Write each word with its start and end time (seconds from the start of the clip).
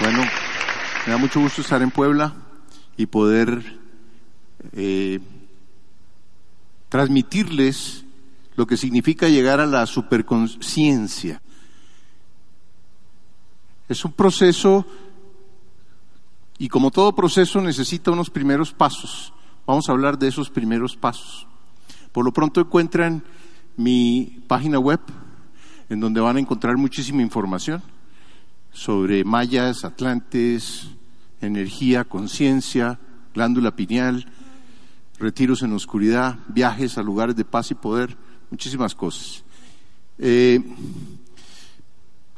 Bueno, 0.00 0.22
me 1.06 1.12
da 1.12 1.16
mucho 1.16 1.40
gusto 1.40 1.60
estar 1.60 1.80
en 1.80 1.92
Puebla 1.92 2.34
y 2.96 3.06
poder 3.06 3.78
eh, 4.72 5.20
transmitirles 6.88 8.04
lo 8.56 8.66
que 8.66 8.76
significa 8.76 9.28
llegar 9.28 9.60
a 9.60 9.66
la 9.66 9.86
superconciencia. 9.86 11.40
Es 13.88 14.04
un 14.04 14.12
proceso 14.12 14.84
y 16.58 16.68
como 16.68 16.90
todo 16.90 17.14
proceso 17.14 17.60
necesita 17.60 18.10
unos 18.10 18.28
primeros 18.28 18.72
pasos. 18.72 19.32
Vamos 19.66 19.88
a 19.88 19.92
hablar 19.92 20.18
de 20.18 20.28
esos 20.28 20.50
primeros 20.50 20.96
pasos. 20.96 21.46
Por 22.12 22.24
lo 22.24 22.32
pronto 22.32 22.60
encuentran 22.60 23.24
mi 23.76 24.42
página 24.46 24.78
web 24.78 25.00
en 25.88 26.00
donde 26.00 26.20
van 26.20 26.36
a 26.36 26.40
encontrar 26.40 26.76
muchísima 26.76 27.22
información 27.22 27.82
sobre 28.72 29.24
mayas, 29.24 29.84
atlantes, 29.84 30.88
energía, 31.40 32.04
conciencia, 32.04 32.98
glándula 33.34 33.76
pineal, 33.76 34.26
retiros 35.18 35.62
en 35.62 35.72
oscuridad, 35.72 36.38
viajes 36.48 36.98
a 36.98 37.02
lugares 37.02 37.36
de 37.36 37.44
paz 37.44 37.70
y 37.70 37.74
poder, 37.74 38.16
muchísimas 38.50 38.94
cosas. 38.94 39.44
Eh, 40.18 40.60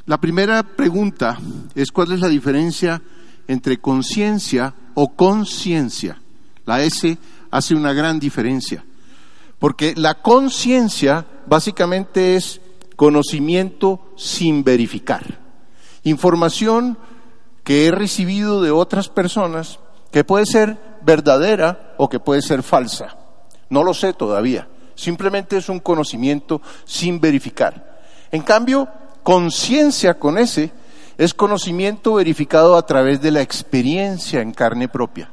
la 0.07 0.21
primera 0.21 0.63
pregunta 0.63 1.39
es 1.75 1.91
cuál 1.91 2.13
es 2.13 2.21
la 2.21 2.29
diferencia 2.29 3.01
entre 3.49 3.79
conciencia 3.79 4.75
o 4.95 5.15
conciencia. 5.15 6.21
La 6.67 6.83
S 6.83 7.19
hace 7.51 7.75
una 7.75 7.93
gran 7.93 8.19
diferencia, 8.19 8.85
porque 9.65 9.95
la 9.97 10.21
conciencia 10.21 11.25
básicamente 11.47 12.37
es 12.37 12.61
conocimiento 12.97 13.99
sin 14.15 14.63
verificar 14.63 15.41
información 16.03 16.99
que 17.63 17.87
he 17.87 17.91
recibido 17.91 18.61
de 18.61 18.71
otras 18.71 19.09
personas 19.09 19.79
que 20.13 20.23
puede 20.23 20.45
ser 20.45 20.77
verdadera 21.01 21.95
o 21.97 22.11
que 22.11 22.21
puede 22.21 22.43
ser 22.43 22.63
falsa. 22.63 23.17
No 23.71 23.83
lo 23.83 23.95
sé 23.95 24.13
todavía. 24.13 24.69
Simplemente 24.97 25.57
es 25.57 25.71
un 25.71 25.81
conocimiento 25.81 26.61
sin 26.85 27.19
verificar. 27.19 28.03
En 28.33 28.43
cambio, 28.43 28.87
conciencia 29.23 30.19
con 30.19 30.37
ese 30.37 30.73
es 31.17 31.33
conocimiento 31.33 32.13
verificado 32.13 32.77
a 32.77 32.85
través 32.85 33.23
de 33.23 33.31
la 33.31 33.41
experiencia 33.41 34.43
en 34.43 34.53
carne 34.53 34.89
propia. 34.89 35.31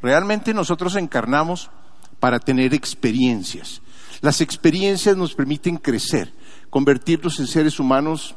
Realmente 0.00 0.54
nosotros 0.54 0.94
encarnamos 0.94 1.72
para 2.20 2.38
tener 2.38 2.74
experiencias. 2.74 3.80
Las 4.20 4.40
experiencias 4.40 5.16
nos 5.16 5.34
permiten 5.34 5.76
crecer, 5.76 6.32
convertirnos 6.70 7.38
en 7.40 7.46
seres 7.46 7.78
humanos 7.78 8.34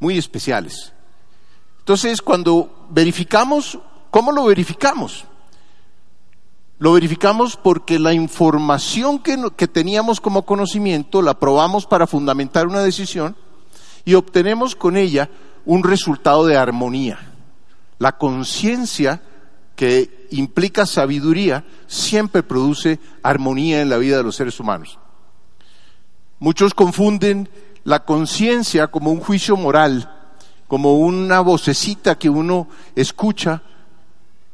muy 0.00 0.18
especiales. 0.18 0.92
Entonces, 1.78 2.20
cuando 2.22 2.86
verificamos, 2.90 3.78
¿cómo 4.10 4.32
lo 4.32 4.44
verificamos? 4.44 5.24
Lo 6.78 6.92
verificamos 6.92 7.56
porque 7.56 7.98
la 8.00 8.12
información 8.12 9.20
que, 9.20 9.36
que, 9.56 9.68
teníamos 9.68 10.20
como 10.20 10.42
conocimiento 10.44 11.22
la 11.22 11.38
probamos 11.38 11.86
para 11.86 12.08
fundamentar 12.08 12.66
una 12.66 12.82
decisión 12.82 13.36
y 14.04 14.14
obtenemos 14.14 14.74
con 14.74 14.96
ella 14.96 15.30
un 15.64 15.84
resultado 15.84 16.44
de 16.46 16.56
armonía. 16.56 17.20
La 17.98 18.18
conciencia 18.18 19.22
que 19.76 20.28
implica 20.30 20.86
sabiduría 20.86 21.64
siempre 21.86 22.42
produce 22.42 23.00
armonía 23.22 23.80
en 23.80 23.88
la 23.88 23.98
vida 23.98 24.16
de 24.16 24.22
los 24.22 24.36
seres 24.36 24.60
humanos. 24.60 24.98
Muchos 26.38 26.74
confunden 26.74 27.48
la 27.84 28.04
conciencia 28.04 28.88
como 28.88 29.10
un 29.10 29.20
juicio 29.20 29.56
moral 29.56 30.08
como 30.72 30.94
una 30.94 31.40
vocecita 31.40 32.16
que 32.16 32.30
uno 32.30 32.66
escucha 32.96 33.60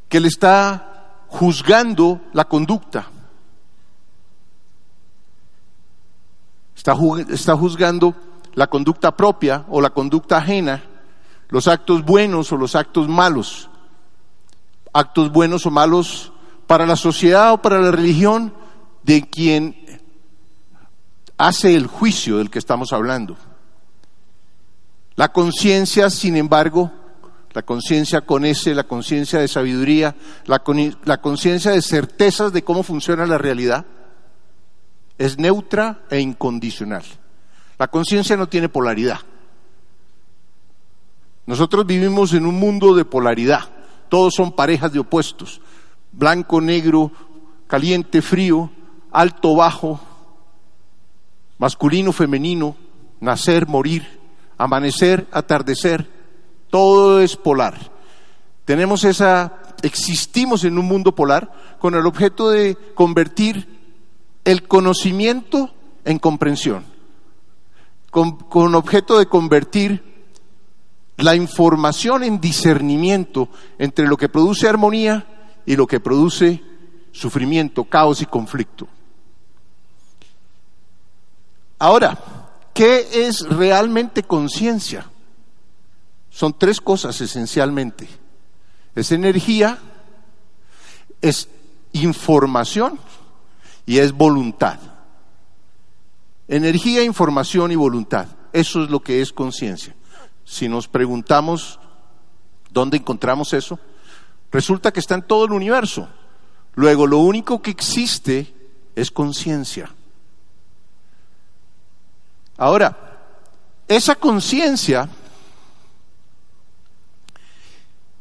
que 0.08 0.18
le 0.18 0.26
está 0.26 1.22
juzgando 1.28 2.22
la 2.32 2.46
conducta. 2.46 3.06
Está, 6.74 6.96
está 7.28 7.56
juzgando 7.56 8.16
la 8.54 8.66
conducta 8.66 9.16
propia 9.16 9.64
o 9.68 9.80
la 9.80 9.90
conducta 9.90 10.38
ajena, 10.38 10.82
los 11.50 11.68
actos 11.68 12.04
buenos 12.04 12.50
o 12.50 12.56
los 12.56 12.74
actos 12.74 13.06
malos, 13.06 13.70
actos 14.92 15.32
buenos 15.32 15.66
o 15.66 15.70
malos 15.70 16.32
para 16.66 16.86
la 16.86 16.96
sociedad 16.96 17.52
o 17.52 17.62
para 17.62 17.80
la 17.80 17.90
religión 17.90 18.54
de 19.02 19.22
quien 19.22 19.76
hace 21.36 21.74
el 21.74 21.86
juicio 21.86 22.38
del 22.38 22.50
que 22.50 22.58
estamos 22.58 22.92
hablando. 22.92 23.36
La 25.16 25.32
conciencia, 25.32 26.10
sin 26.10 26.36
embargo, 26.36 26.92
la 27.52 27.62
conciencia 27.62 28.20
con 28.20 28.44
ese, 28.44 28.74
la 28.74 28.84
conciencia 28.84 29.38
de 29.38 29.48
sabiduría, 29.48 30.14
la, 30.46 30.62
la 31.04 31.20
conciencia 31.20 31.70
de 31.72 31.82
certezas 31.82 32.52
de 32.52 32.62
cómo 32.62 32.82
funciona 32.82 33.26
la 33.26 33.38
realidad, 33.38 33.86
es 35.16 35.38
neutra 35.38 36.02
e 36.10 36.20
incondicional. 36.20 37.02
La 37.78 37.88
conciencia 37.88 38.36
no 38.36 38.48
tiene 38.48 38.68
polaridad. 38.68 39.20
Nosotros 41.46 41.86
vivimos 41.86 42.34
en 42.34 42.46
un 42.46 42.56
mundo 42.56 42.94
de 42.94 43.04
polaridad. 43.04 43.70
Todos 44.08 44.34
son 44.34 44.52
parejas 44.52 44.92
de 44.92 44.98
opuestos. 44.98 45.60
Blanco, 46.12 46.60
negro, 46.60 47.12
caliente, 47.66 48.22
frío, 48.22 48.70
alto, 49.12 49.54
bajo, 49.54 50.00
masculino, 51.58 52.12
femenino, 52.12 52.76
nacer, 53.20 53.66
morir 53.66 54.18
amanecer, 54.58 55.26
atardecer, 55.30 56.10
todo 56.68 57.20
es 57.20 57.36
polar. 57.36 57.78
Tenemos 58.64 59.04
esa, 59.04 59.54
existimos 59.82 60.64
en 60.64 60.76
un 60.78 60.84
mundo 60.84 61.14
polar 61.14 61.50
con 61.78 61.94
el 61.94 62.04
objeto 62.04 62.50
de 62.50 62.76
convertir 62.94 63.78
el 64.44 64.64
conocimiento 64.66 65.70
en 66.04 66.18
comprensión, 66.18 66.84
con, 68.10 68.36
con 68.36 68.74
objeto 68.74 69.18
de 69.18 69.26
convertir 69.26 70.07
la 71.18 71.36
información 71.36 72.24
en 72.24 72.40
discernimiento 72.40 73.48
entre 73.78 74.06
lo 74.06 74.16
que 74.16 74.28
produce 74.28 74.68
armonía 74.68 75.60
y 75.66 75.76
lo 75.76 75.86
que 75.86 76.00
produce 76.00 76.62
sufrimiento, 77.12 77.84
caos 77.84 78.22
y 78.22 78.26
conflicto. 78.26 78.88
Ahora, 81.78 82.18
¿Qué 82.78 83.26
es 83.26 83.40
realmente 83.40 84.22
conciencia? 84.22 85.04
Son 86.30 86.56
tres 86.56 86.80
cosas 86.80 87.20
esencialmente. 87.20 88.08
Es 88.94 89.10
energía, 89.10 89.80
es 91.20 91.48
información 91.90 93.00
y 93.84 93.98
es 93.98 94.12
voluntad. 94.12 94.78
Energía, 96.46 97.02
información 97.02 97.72
y 97.72 97.74
voluntad. 97.74 98.28
Eso 98.52 98.84
es 98.84 98.90
lo 98.90 99.00
que 99.00 99.20
es 99.20 99.32
conciencia. 99.32 99.96
Si 100.48 100.66
nos 100.66 100.88
preguntamos 100.88 101.78
dónde 102.70 102.96
encontramos 102.96 103.52
eso, 103.52 103.78
resulta 104.50 104.90
que 104.90 104.98
está 104.98 105.14
en 105.14 105.22
todo 105.22 105.44
el 105.44 105.52
universo. 105.52 106.08
Luego, 106.74 107.06
lo 107.06 107.18
único 107.18 107.60
que 107.60 107.70
existe 107.70 108.54
es 108.96 109.10
conciencia. 109.10 109.90
Ahora, 112.56 112.96
esa 113.88 114.14
conciencia, 114.14 115.10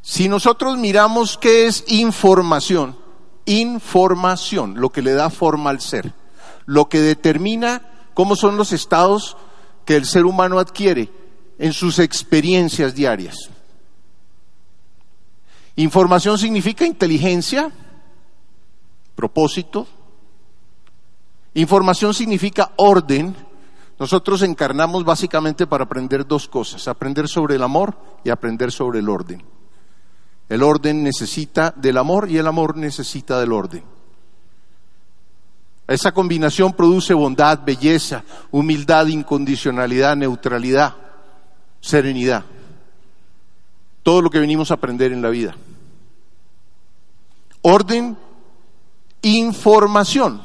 si 0.02 0.28
nosotros 0.28 0.78
miramos 0.78 1.38
qué 1.38 1.68
es 1.68 1.86
información, 1.88 2.98
información, 3.46 4.82
lo 4.82 4.90
que 4.90 5.02
le 5.02 5.14
da 5.14 5.30
forma 5.30 5.70
al 5.70 5.80
ser, 5.80 6.14
lo 6.66 6.90
que 6.90 7.00
determina 7.00 8.10
cómo 8.14 8.36
son 8.36 8.58
los 8.58 8.74
estados 8.74 9.38
que 9.86 9.96
el 9.96 10.06
ser 10.06 10.26
humano 10.26 10.60
adquiere 10.60 11.10
en 11.60 11.74
sus 11.74 12.00
experiencias 12.00 12.94
diarias. 12.94 13.50
Información 15.76 16.38
significa 16.38 16.86
inteligencia, 16.86 17.72
propósito, 19.16 19.88
Información 21.58 22.14
significa 22.14 22.72
orden. 22.76 23.36
Nosotros 23.98 24.44
encarnamos 24.44 25.04
básicamente 25.04 25.66
para 25.66 25.86
aprender 25.86 26.28
dos 26.28 26.48
cosas, 26.48 26.88
aprender 26.88 27.28
sobre 27.28 27.56
el 27.56 27.64
amor 27.64 27.98
y 28.24 28.30
aprender 28.30 28.72
sobre 28.72 29.00
el 29.00 29.10
orden. 29.10 29.42
El 30.50 30.62
orden 30.62 31.02
necesita 31.02 31.74
del 31.76 31.98
amor 31.98 32.30
y 32.30 32.38
el 32.38 32.46
amor 32.46 32.78
necesita 32.78 33.40
del 33.40 33.54
orden. 33.54 33.84
Esa 35.88 36.12
combinación 36.12 36.74
produce 36.74 37.16
bondad, 37.16 37.62
belleza, 37.66 38.24
humildad, 38.52 39.08
incondicionalidad, 39.08 40.16
neutralidad, 40.16 40.94
serenidad. 41.88 42.44
Todo 44.04 44.22
lo 44.22 44.30
que 44.30 44.40
venimos 44.40 44.72
a 44.72 44.76
aprender 44.76 45.12
en 45.12 45.22
la 45.22 45.30
vida. 45.30 45.56
Orden, 47.62 48.18
información. 49.22 50.42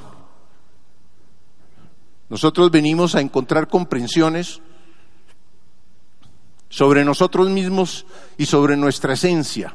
Nosotros 2.29 2.71
venimos 2.71 3.15
a 3.15 3.21
encontrar 3.21 3.69
comprensiones 3.69 4.61
sobre 6.69 7.05
nosotros 7.05 7.51
mismos 7.51 8.07
y 8.39 8.47
sobre 8.47 8.77
nuestra 8.77 9.13
esencia. 9.13 9.75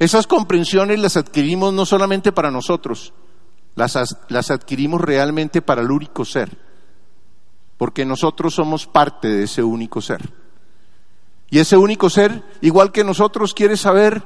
Esas 0.00 0.26
comprensiones 0.26 0.98
las 0.98 1.16
adquirimos 1.16 1.72
no 1.72 1.86
solamente 1.86 2.32
para 2.32 2.50
nosotros, 2.50 3.12
las, 3.76 3.96
las, 4.28 4.50
adquirimos 4.50 5.00
realmente 5.00 5.62
para 5.62 5.82
el 5.82 5.92
único 5.92 6.24
ser, 6.24 6.58
porque 7.82 8.04
nosotros 8.04 8.54
somos 8.54 8.86
parte 8.86 9.26
de 9.26 9.42
ese 9.42 9.60
único 9.60 10.00
ser. 10.00 10.32
Y 11.50 11.58
ese 11.58 11.76
único 11.76 12.08
ser, 12.10 12.44
igual 12.60 12.92
que 12.92 13.02
nosotros, 13.02 13.54
quiere 13.54 13.76
saber 13.76 14.22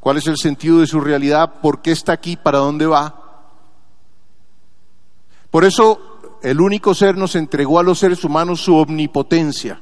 cuál 0.00 0.16
es 0.16 0.26
el 0.26 0.36
sentido 0.36 0.80
de 0.80 0.88
su 0.88 1.00
realidad, 1.00 1.60
por 1.62 1.82
qué 1.82 1.92
está 1.92 2.14
aquí, 2.14 2.34
para 2.34 2.58
dónde 2.58 2.86
va. 2.86 3.14
Por 5.52 5.64
eso 5.64 6.18
el 6.42 6.60
único 6.60 6.96
ser 6.96 7.16
nos 7.16 7.36
entregó 7.36 7.78
a 7.78 7.84
los 7.84 8.00
seres 8.00 8.24
humanos 8.24 8.62
su 8.62 8.74
omnipotencia. 8.74 9.80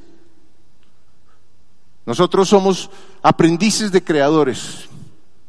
Nosotros 2.05 2.47
somos 2.47 2.91
aprendices 3.23 3.91
de 3.91 4.05
creadores. 4.05 4.87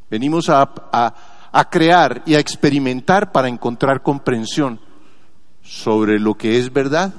Venimos 0.09 0.47
a, 0.47 1.65
crear 1.69 2.23
y 2.25 2.35
a 2.35 2.39
experimentar 2.39 3.33
para 3.33 3.49
encontrar 3.49 4.01
comprensión 4.01 4.79
sobre 5.61 6.21
lo 6.21 6.35
que 6.35 6.57
es 6.57 6.71
verdad 6.71 7.13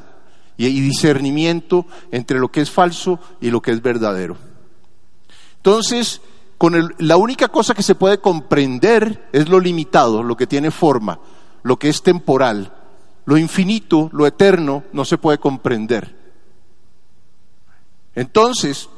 y, 0.57 0.81
discernimiento 0.81 1.87
entre 2.11 2.39
lo 2.39 2.51
que 2.51 2.61
es 2.61 2.71
falso 2.71 3.19
y 3.41 3.51
lo 3.51 3.61
que 3.61 3.73
es 3.73 3.83
verdadero. 3.83 4.37
Entonces, 5.57 6.21
con 6.59 6.95
la 6.99 7.17
única 7.17 7.49
cosa 7.49 7.75
que 7.75 7.83
se 7.83 7.95
puede 7.95 8.19
comprender 8.19 9.29
es 9.33 9.49
lo 9.49 9.61
limitado, 9.61 10.23
lo 10.23 10.37
que 10.37 10.47
tiene 10.47 10.71
forma, 10.71 11.19
lo 11.63 11.79
que 11.79 11.89
es 11.89 12.03
temporal. 12.03 12.73
Lo 13.27 13.39
infinito, 13.39 14.11
lo 14.13 14.27
eterno, 14.27 14.85
no 14.93 15.05
se 15.05 15.17
puede 15.17 15.39
comprender. 15.39 16.15
Entonces, 18.15 18.89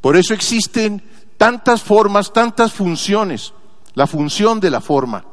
por 0.00 0.16
eso 0.16 0.34
existen 0.34 1.02
tantas 1.38 1.82
formas, 1.82 2.32
tantas 2.32 2.72
funciones, 2.72 3.52
la 3.94 4.06
función 4.06 4.60
de 4.60 4.70
la 4.70 4.80
forma. 4.80 5.24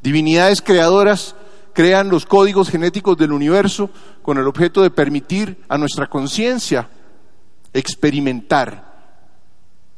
Divinidades 0.00 0.62
creadoras 0.62 1.34
crean 1.76 2.08
los 2.08 2.24
códigos 2.24 2.70
genéticos 2.70 3.18
del 3.18 3.32
universo 3.32 3.90
con 4.22 4.38
el 4.38 4.46
objeto 4.46 4.80
de 4.82 4.88
permitir 4.88 5.62
a 5.68 5.76
nuestra 5.76 6.06
conciencia 6.06 6.88
experimentar 7.74 8.94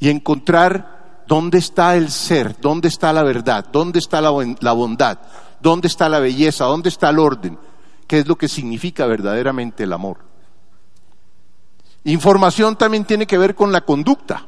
y 0.00 0.08
encontrar 0.08 1.22
dónde 1.28 1.58
está 1.58 1.94
el 1.94 2.10
ser, 2.10 2.56
dónde 2.60 2.88
está 2.88 3.12
la 3.12 3.22
verdad, 3.22 3.64
dónde 3.70 4.00
está 4.00 4.20
la, 4.20 4.30
bondad, 4.72 5.20
dónde 5.60 5.86
está 5.86 6.08
la 6.08 6.18
belleza, 6.18 6.64
dónde 6.64 6.88
está 6.88 7.10
el 7.10 7.20
orden, 7.20 7.56
qué 8.08 8.18
es 8.18 8.26
lo 8.26 8.34
que 8.34 8.48
significa 8.48 9.06
verdaderamente 9.06 9.84
el 9.84 9.92
amor. 9.92 10.18
Información 12.02 12.74
también 12.74 13.04
tiene 13.04 13.24
que 13.24 13.38
ver 13.38 13.54
con 13.54 13.70
la 13.70 13.82
conducta. 13.82 14.46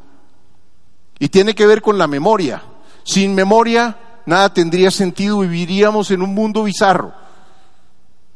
Y 1.21 1.29
tiene 1.29 1.55
que 1.55 1.67
ver 1.67 1.81
con 1.81 1.97
la 1.97 2.09
memoria. 2.09 2.61
Sin 3.05 3.37
memoria 3.37 3.97
nada 4.26 4.52
tendría 4.52 4.90
sentido, 4.90 5.40
viviríamos 5.40 6.11
en 6.11 6.22
un 6.22 6.34
mundo 6.34 6.64
bizarro. 6.64 7.12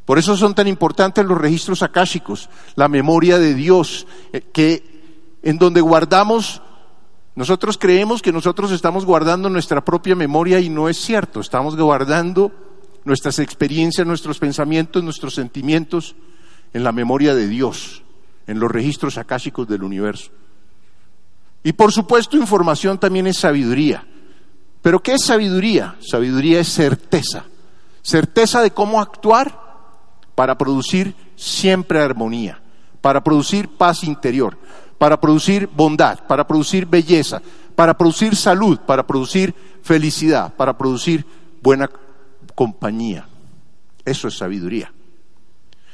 Por 0.05 0.19
eso 0.19 0.37
son 0.37 0.53
tan 0.53 0.67
importantes 0.67 1.25
los 1.25 1.37
registros 1.37 1.81
akáshicos, 1.81 2.49
la 2.75 2.87
memoria 2.87 3.39
de 3.39 3.55
Dios, 3.55 4.05
eh, 4.33 4.41
que 4.53 5.39
en 5.41 5.57
donde 5.57 5.81
guardamos, 5.81 6.61
nosotros 7.35 7.77
creemos 7.77 8.21
que 8.21 8.31
nosotros 8.31 8.71
estamos 8.71 9.03
guardando 9.03 9.49
nuestra 9.49 9.83
propia 9.83 10.15
memoria 10.15 10.59
y 10.59 10.69
no 10.69 10.89
es 10.89 10.97
cierto, 10.97 11.39
estamos 11.39 11.75
guardando 11.75 12.51
nuestras 13.03 13.39
experiencias, 13.39 14.05
nuestros 14.05 14.39
pensamientos, 14.39 15.03
nuestros 15.03 15.35
sentimientos 15.35 16.15
en 16.73 16.83
la 16.83 16.91
memoria 16.91 17.33
de 17.33 17.47
Dios, 17.47 18.03
en 18.47 18.59
los 18.59 18.71
registros 18.71 19.17
akáshicos 19.17 19.67
del 19.67 19.83
universo. 19.83 20.31
Y 21.63 21.73
por 21.73 21.91
supuesto, 21.91 22.37
información 22.37 22.99
también 22.99 23.25
es 23.25 23.37
sabiduría. 23.37 24.05
Pero 24.85 25.01
¿qué 25.01 25.15
es 25.15 25.25
sabiduría? 25.25 25.95
Sabiduría 25.99 26.59
es 26.59 26.67
certeza. 26.67 27.43
Certeza 28.03 28.61
de 28.61 28.69
cómo 28.69 29.01
actuar 29.01 29.59
para 30.35 30.59
producir 30.59 31.15
siempre 31.35 31.99
armonía, 31.99 32.61
para 33.01 33.23
producir 33.23 33.67
paz 33.67 34.03
interior, 34.03 34.59
para 34.99 35.19
producir 35.19 35.67
bondad, 35.75 36.19
para 36.27 36.45
producir 36.45 36.85
belleza, 36.85 37.41
para 37.75 37.97
producir 37.97 38.35
salud, 38.35 38.77
para 38.77 39.07
producir 39.07 39.55
felicidad, 39.81 40.53
para 40.53 40.77
producir 40.77 41.25
buena 41.63 41.89
compañía. 42.53 43.27
Eso 44.05 44.27
es 44.27 44.37
sabiduría. 44.37 44.93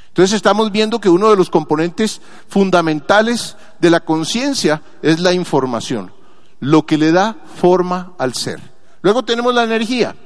Entonces 0.08 0.36
estamos 0.36 0.70
viendo 0.70 1.00
que 1.00 1.08
uno 1.08 1.30
de 1.30 1.36
los 1.36 1.48
componentes 1.48 2.20
fundamentales 2.46 3.56
de 3.80 3.88
la 3.88 4.00
conciencia 4.00 4.82
es 5.00 5.18
la 5.18 5.32
información, 5.32 6.12
lo 6.60 6.84
que 6.84 6.98
le 6.98 7.10
da 7.10 7.38
forma 7.56 8.12
al 8.18 8.34
ser. 8.34 8.71
Luego 9.02 9.24
tenemos 9.24 9.54
la 9.54 9.64
energía. 9.64 10.16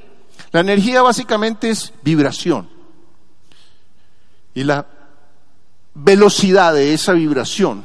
La 0.52 0.60
energía 0.60 1.02
básicamente 1.02 1.70
es 1.70 1.92
vibración. 2.02 2.68
Y 4.54 4.64
la 4.64 4.86
velocidad 5.94 6.74
de 6.74 6.94
esa 6.94 7.12
vibración 7.12 7.82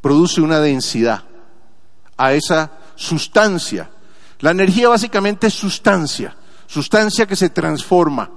produce 0.00 0.40
una 0.40 0.60
densidad 0.60 1.24
a 2.16 2.32
esa 2.34 2.72
sustancia. 2.96 3.90
La 4.40 4.50
energía 4.50 4.88
básicamente 4.88 5.46
es 5.46 5.54
sustancia, 5.54 6.36
sustancia 6.66 7.26
que 7.26 7.36
se 7.36 7.50
transforma 7.50 8.30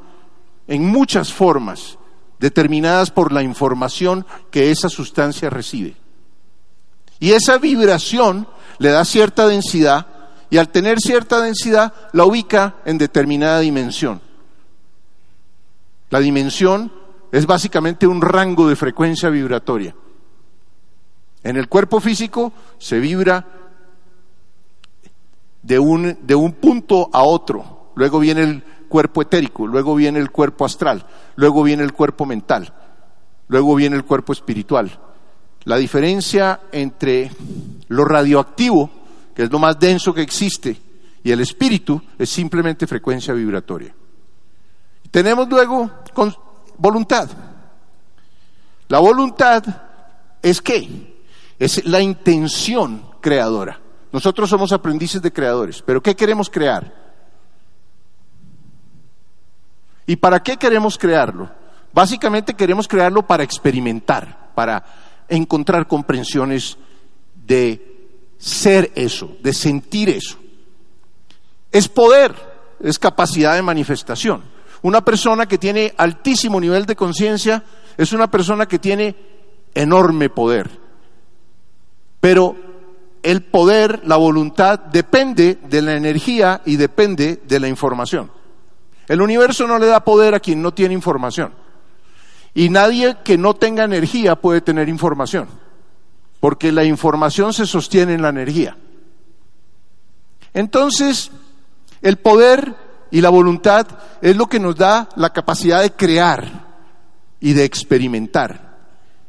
en 0.68 0.86
muchas 0.86 1.34
formas 1.34 1.98
determinadas 2.40 3.10
por 3.12 3.32
la 3.32 3.42
información 3.42 4.26
que 4.52 4.72
esa 4.72 4.90
sustancia 4.90 5.50
recibe. 5.50 5.96
Y 7.20 7.32
esa 7.32 7.58
vibración 7.58 8.48
le 8.78 8.90
da 8.90 9.04
cierta 9.04 9.48
densidad 9.48 10.08
y 10.50 10.58
al 10.58 10.70
tener 10.70 11.00
cierta 11.00 11.42
densidad 11.42 11.94
la 12.14 12.26
ubica 12.26 12.78
en 12.86 12.98
determinada 12.98 13.60
dimensión. 13.60 14.22
La 16.10 16.20
dimensión 16.20 16.92
es 17.32 17.46
básicamente 17.46 18.08
un 18.08 18.22
rango 18.22 18.68
de 18.68 18.76
frecuencia 18.76 19.30
vibratoria. 19.30 19.94
En 21.44 21.58
el 21.58 21.68
cuerpo 21.68 22.00
físico 22.00 22.54
se 22.78 23.00
vibra 23.00 23.46
de 25.62 25.80
un, 25.80 26.18
de 26.22 26.36
un 26.36 26.54
punto 26.54 27.10
a 27.12 27.24
otro. 27.24 27.92
Luego 27.96 28.20
viene 28.20 28.44
el 28.44 28.64
cuerpo 28.88 29.22
etérico, 29.22 29.68
luego 29.68 29.96
viene 29.96 30.20
el 30.20 30.32
cuerpo 30.32 30.66
astral, 30.66 31.06
luego 31.36 31.64
viene 31.64 31.84
el 31.84 31.92
cuerpo 31.92 32.26
mental, 32.26 32.74
luego 33.50 33.76
viene 33.76 33.98
el 33.98 34.06
cuerpo 34.06 34.32
espiritual. 34.32 35.00
La 35.66 35.76
diferencia 35.76 36.62
entre 36.72 37.30
lo 37.90 38.06
radioactivo, 38.06 38.90
que 39.38 39.44
es 39.44 39.52
lo 39.52 39.60
más 39.60 39.78
denso 39.78 40.16
que 40.16 40.24
existe, 40.24 40.76
y 41.24 41.32
el 41.32 41.40
espíritu 41.42 42.02
es 42.18 42.28
simplemente 42.28 42.88
frecuencia 42.88 43.36
vibratoria. 43.36 43.94
Tenemos 45.12 45.48
luego 45.48 45.92
con 46.12 46.36
voluntad. 46.80 47.30
La 48.88 48.98
voluntad 48.98 49.64
es 50.42 50.60
qué? 50.60 51.22
Es 51.60 51.86
la 51.86 52.02
intención 52.02 53.12
creadora. 53.22 53.80
Nosotros 54.12 54.50
somos 54.50 54.72
aprendices 54.72 55.22
de 55.22 55.32
creadores, 55.32 55.84
pero 55.84 56.02
¿qué 56.02 56.16
queremos 56.16 56.50
crear? 56.50 56.92
¿Y 60.08 60.16
para 60.16 60.42
qué 60.42 60.58
queremos 60.58 60.98
crearlo? 60.98 61.48
Básicamente 61.94 62.56
queremos 62.56 62.88
crearlo 62.88 63.28
para 63.28 63.44
experimentar, 63.44 64.50
para 64.56 64.84
encontrar 65.30 65.88
comprensiones 65.88 66.76
de 67.36 67.97
ser 68.38 68.92
eso, 68.96 69.36
de 69.42 69.54
sentir 69.54 70.10
eso. 70.10 70.38
Es 71.72 71.88
poder, 71.88 72.34
es 72.80 73.00
capacidad 73.00 73.56
de 73.56 73.62
manifestación. 73.62 74.44
Una 74.82 75.02
persona 75.02 75.48
que 75.48 75.58
tiene 75.58 75.94
altísimo 75.98 76.60
nivel 76.60 76.86
de 76.86 76.96
conciencia 76.96 77.64
es 77.98 78.14
una 78.14 78.30
persona 78.30 78.68
que 78.68 78.80
tiene 78.80 79.16
enorme 79.74 80.30
poder. 80.30 80.70
Pero 82.20 82.56
el 83.24 83.44
poder, 83.44 84.02
la 84.06 84.18
voluntad, 84.18 84.80
depende 84.80 85.58
de 85.68 85.82
la 85.82 85.96
energía 85.96 86.62
y 86.66 86.76
depende 86.76 87.42
de 87.46 87.60
la 87.60 87.68
información. 87.68 88.32
El 89.08 89.22
universo 89.22 89.68
no 89.68 89.80
le 89.80 89.88
da 89.88 90.04
poder 90.04 90.36
a 90.36 90.40
quien 90.40 90.62
no 90.62 90.74
tiene 90.74 90.94
información. 90.94 91.54
Y 92.54 92.70
nadie 92.70 93.18
que 93.24 93.38
no 93.38 93.54
tenga 93.54 93.84
energía 93.84 94.36
puede 94.36 94.62
tener 94.62 94.90
información, 94.90 95.48
porque 96.40 96.72
la 96.72 96.84
información 96.84 97.54
se 97.54 97.66
sostiene 97.66 98.14
en 98.14 98.22
la 98.22 98.30
energía. 98.30 98.78
Entonces, 100.54 101.32
el 102.02 102.18
poder 102.18 102.76
y 103.12 103.22
la 103.22 103.30
voluntad 103.30 103.88
es 104.22 104.36
lo 104.36 104.48
que 104.48 104.60
nos 104.60 104.76
da 104.76 105.10
la 105.16 105.32
capacidad 105.32 105.82
de 105.82 105.92
crear 105.92 106.66
y 107.40 107.54
de 107.54 107.64
experimentar. 107.64 108.68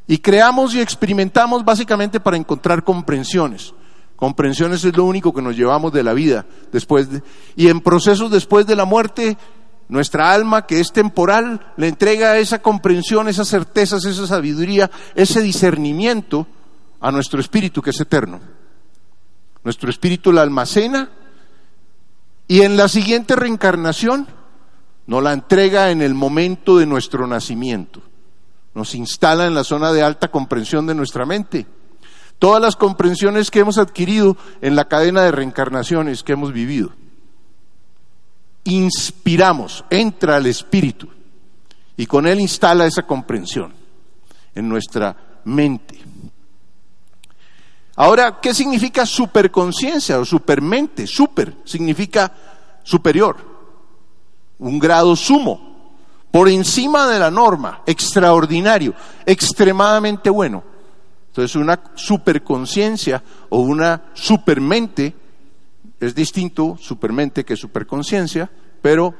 Y 0.07 0.19
creamos 0.19 0.75
y 0.75 0.81
experimentamos 0.81 1.65
básicamente 1.65 2.21
para 2.21 2.37
encontrar 2.37 2.83
comprensiones. 2.83 3.75
Comprensiones 4.17 4.85
es 4.85 4.97
lo 4.97 5.05
único 5.05 5.33
que 5.33 5.43
nos 5.43 5.57
llevamos 5.57 5.93
de 5.93 6.03
la 6.03 6.12
vida 6.12 6.45
después 6.73 7.11
de, 7.11 7.23
y 7.55 7.69
en 7.69 7.81
procesos 7.81 8.31
después 8.31 8.67
de 8.67 8.75
la 8.75 8.85
muerte 8.85 9.37
nuestra 9.88 10.33
alma, 10.33 10.67
que 10.67 10.81
es 10.81 10.93
temporal, 10.93 11.73
le 11.77 11.88
entrega 11.88 12.37
esa 12.38 12.61
comprensión, 12.61 13.29
esas 13.29 13.49
certezas, 13.49 14.05
esa 14.05 14.27
sabiduría, 14.27 14.91
ese 15.15 15.41
discernimiento 15.41 16.47
a 17.00 17.11
nuestro 17.11 17.40
espíritu 17.40 17.83
que 17.83 17.90
es 17.90 18.00
eterno. 18.00 18.40
Nuestro 19.64 19.90
espíritu 19.90 20.33
la 20.33 20.43
almacena 20.43 21.11
y 22.47 22.62
en 22.62 22.76
la 22.76 22.88
siguiente 22.88 23.37
reencarnación 23.37 24.26
nos 25.07 25.23
la 25.23 25.33
entrega 25.33 25.90
en 25.90 26.02
el 26.02 26.14
momento 26.14 26.78
de 26.78 26.87
nuestro 26.87 27.26
nacimiento. 27.26 28.02
Nos 28.75 28.95
instala 28.95 29.47
en 29.47 29.55
la 29.55 29.64
zona 29.64 29.93
de 29.93 30.02
alta 30.02 30.28
comprensión 30.28 30.87
de 30.87 30.95
nuestra 30.95 31.26
mente. 31.26 31.67
Todas 32.38 32.62
las 32.62 32.76
comprensiones 32.76 33.50
que 33.50 33.61
hemos 33.61 33.78
adquirido 33.78 34.37
en 34.61 34.76
la 34.76 34.87
cadena 34.87 35.23
de 35.23 35.33
reencarnaciones 35.33 36.23
que 36.23 36.33
hemos 36.33 36.52
vivido 36.52 36.93
inspiramos, 38.69 39.85
entra 39.90 40.37
al 40.37 40.47
espíritu 40.47 41.09
y 41.97 42.07
con 42.07 42.26
él 42.26 42.38
instala 42.40 42.87
esa 42.87 43.02
comprensión 43.05 43.73
en 44.55 44.69
nuestra 44.69 45.40
mente. 45.45 45.99
Ahora, 48.00 48.38
¿qué 48.40 48.55
significa 48.55 49.05
superconciencia 49.05 50.21
o 50.21 50.25
supermente? 50.25 51.05
Super 51.05 51.52
significa 51.64 52.33
superior, 52.85 53.37
un 54.61 54.78
grado 54.78 55.17
sumo, 55.17 55.97
por 56.31 56.49
encima 56.49 57.09
de 57.09 57.19
la 57.19 57.28
norma, 57.28 57.83
extraordinario, 57.87 58.95
extremadamente 59.26 60.31
bueno. 60.31 60.62
Entonces, 61.26 61.57
una 61.57 61.81
superconciencia 61.97 63.21
o 63.49 63.62
una 63.62 64.05
supermente 64.14 65.12
es 65.99 66.14
distinto 66.14 66.76
supermente 66.81 67.45
que 67.45 67.57
superconciencia, 67.57 68.49
pero 68.81 69.12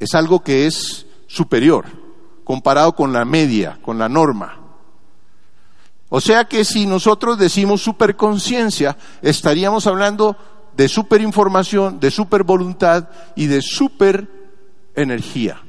es 0.00 0.12
algo 0.16 0.40
que 0.40 0.66
es 0.66 1.06
superior 1.28 1.84
comparado 2.42 2.96
con 2.96 3.12
la 3.12 3.24
media, 3.24 3.78
con 3.80 3.96
la 3.96 4.08
norma. 4.08 4.57
O 6.10 6.20
sea 6.20 6.46
que 6.46 6.64
si 6.64 6.86
nosotros 6.86 7.38
decimos 7.38 7.82
superconciencia, 7.82 8.96
estaríamos 9.20 9.86
hablando 9.86 10.36
de 10.76 10.88
superinformación, 10.88 12.00
de 12.00 12.10
supervoluntad 12.10 13.08
y 13.34 13.46
de 13.46 13.60
superenergía. 13.60 15.60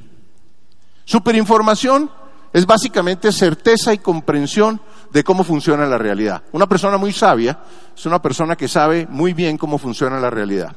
Superinformación 1.04 2.10
es 2.54 2.66
básicamente 2.66 3.32
certeza 3.32 3.94
y 3.94 3.98
comprensión 3.98 4.80
de 5.12 5.24
cómo 5.24 5.44
funciona 5.44 5.86
la 5.88 5.98
realidad. 5.98 6.44
Una 6.52 6.68
persona 6.68 6.98
muy 6.98 7.12
sabia 7.12 7.60
es 7.96 8.06
una 8.06 8.22
persona 8.22 8.56
que 8.56 8.68
sabe 8.68 9.08
muy 9.10 9.34
bien 9.34 9.58
cómo 9.58 9.78
funciona 9.78 10.20
la 10.20 10.30
realidad. 10.30 10.76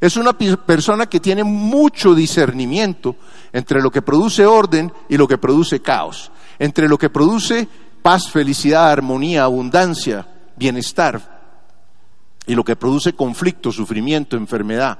Es 0.00 0.16
una 0.16 0.32
persona 0.32 1.06
que 1.06 1.20
tiene 1.20 1.44
mucho 1.44 2.14
discernimiento 2.14 3.16
entre 3.52 3.82
lo 3.82 3.90
que 3.90 4.02
produce 4.02 4.46
orden 4.46 4.92
y 5.08 5.16
lo 5.16 5.26
que 5.26 5.38
produce 5.38 5.80
caos, 5.80 6.30
entre 6.58 6.88
lo 6.88 6.96
que 6.96 7.10
produce 7.10 7.68
paz, 8.02 8.30
felicidad, 8.30 8.90
armonía, 8.90 9.44
abundancia, 9.44 10.26
bienestar 10.56 11.40
y 12.46 12.54
lo 12.54 12.64
que 12.64 12.76
produce 12.76 13.12
conflicto, 13.12 13.70
sufrimiento, 13.70 14.36
enfermedad. 14.36 14.98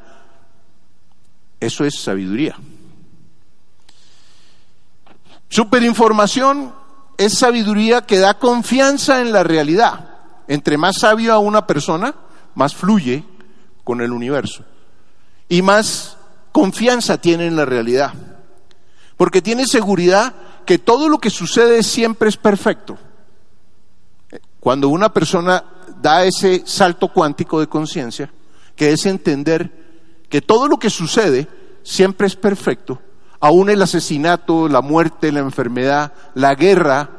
Eso 1.59 1.85
es 1.85 2.01
sabiduría. 2.01 2.57
Superinformación 5.49 6.73
es 7.19 7.37
sabiduría 7.37 8.03
que 8.03 8.19
da 8.19 8.39
confianza 8.39 9.21
en 9.21 9.33
la 9.33 9.43
realidad. 9.43 10.09
Entre 10.47 10.79
más 10.79 10.99
sabio 10.99 11.33
a 11.33 11.39
una 11.39 11.67
persona, 11.67 12.15
más 12.55 12.75
fluye 12.75 13.25
con 13.85 14.01
el 14.01 14.13
universo. 14.13 14.65
Y 15.49 15.63
más 15.63 16.17
confianza 16.53 17.21
tiene 17.21 17.47
en 17.47 17.57
la 17.57 17.65
realidad. 17.65 18.15
Porque 19.17 19.43
tiene 19.43 19.67
seguridad 19.67 20.33
que 20.65 20.79
todo 20.79 21.09
lo 21.09 21.19
que 21.19 21.31
sucede 21.31 21.83
siempre 21.83 22.29
es 22.29 22.37
perfecto. 22.37 22.99
Cuando 24.59 24.89
una 24.89 25.13
persona 25.13 25.65
da 26.01 26.25
ese 26.25 26.63
salto 26.67 27.09
cuántico 27.09 27.61
de 27.61 27.67
conciencia, 27.67 28.31
que 28.77 28.93
es 28.93 29.07
entender 29.07 30.21
que 30.29 30.43
todo 30.43 30.69
lo 30.69 30.79
que 30.79 30.91
sucede 30.91 31.49
siempre 31.83 32.27
es 32.27 32.37
perfecto, 32.37 33.01
aún 33.41 33.71
el 33.71 33.83
asesinato, 33.83 34.69
la 34.69 34.83
muerte, 34.83 35.33
la 35.33 35.41
enfermedad, 35.41 36.13
la 36.35 36.55
guerra, 36.55 37.11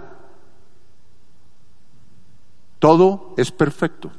todo 2.79 3.33
es 3.37 3.51
perfecto. 3.51 4.11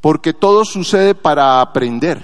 Porque 0.00 0.32
todo 0.32 0.64
sucede 0.64 1.14
para 1.14 1.60
aprender, 1.60 2.22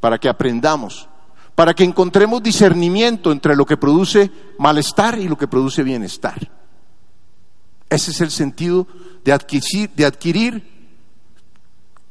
para 0.00 0.18
que 0.18 0.28
aprendamos, 0.28 1.08
para 1.56 1.74
que 1.74 1.82
encontremos 1.82 2.40
discernimiento 2.40 3.32
entre 3.32 3.56
lo 3.56 3.66
que 3.66 3.76
produce 3.76 4.30
malestar 4.58 5.18
y 5.18 5.26
lo 5.26 5.36
que 5.36 5.48
produce 5.48 5.82
bienestar. 5.82 6.48
Ese 7.90 8.12
es 8.12 8.20
el 8.20 8.30
sentido 8.30 8.86
de 9.24 9.32
adquirir, 9.32 9.90
de 9.90 10.06
adquirir 10.06 10.96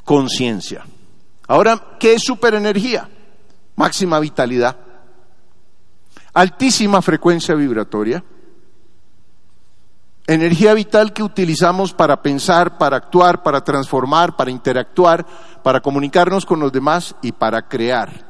conciencia. 0.03 0.85
Ahora, 1.47 1.95
¿qué 1.97 2.15
es 2.15 2.23
superenergía? 2.23 3.09
Máxima 3.77 4.19
vitalidad 4.19 4.85
altísima 6.35 7.01
frecuencia 7.01 7.55
vibratoria, 7.55 8.23
energía 10.27 10.73
vital 10.73 11.13
que 11.13 11.23
utilizamos 11.23 11.93
para 11.93 12.21
pensar, 12.21 12.77
para 12.77 12.97
actuar, 12.97 13.41
para 13.41 13.63
transformar, 13.63 14.35
para 14.35 14.51
interactuar, 14.51 15.25
para 15.63 15.79
comunicarnos 15.79 16.45
con 16.45 16.59
los 16.59 16.73
demás 16.73 17.15
y 17.21 17.31
para 17.31 17.67
crear. 17.67 18.24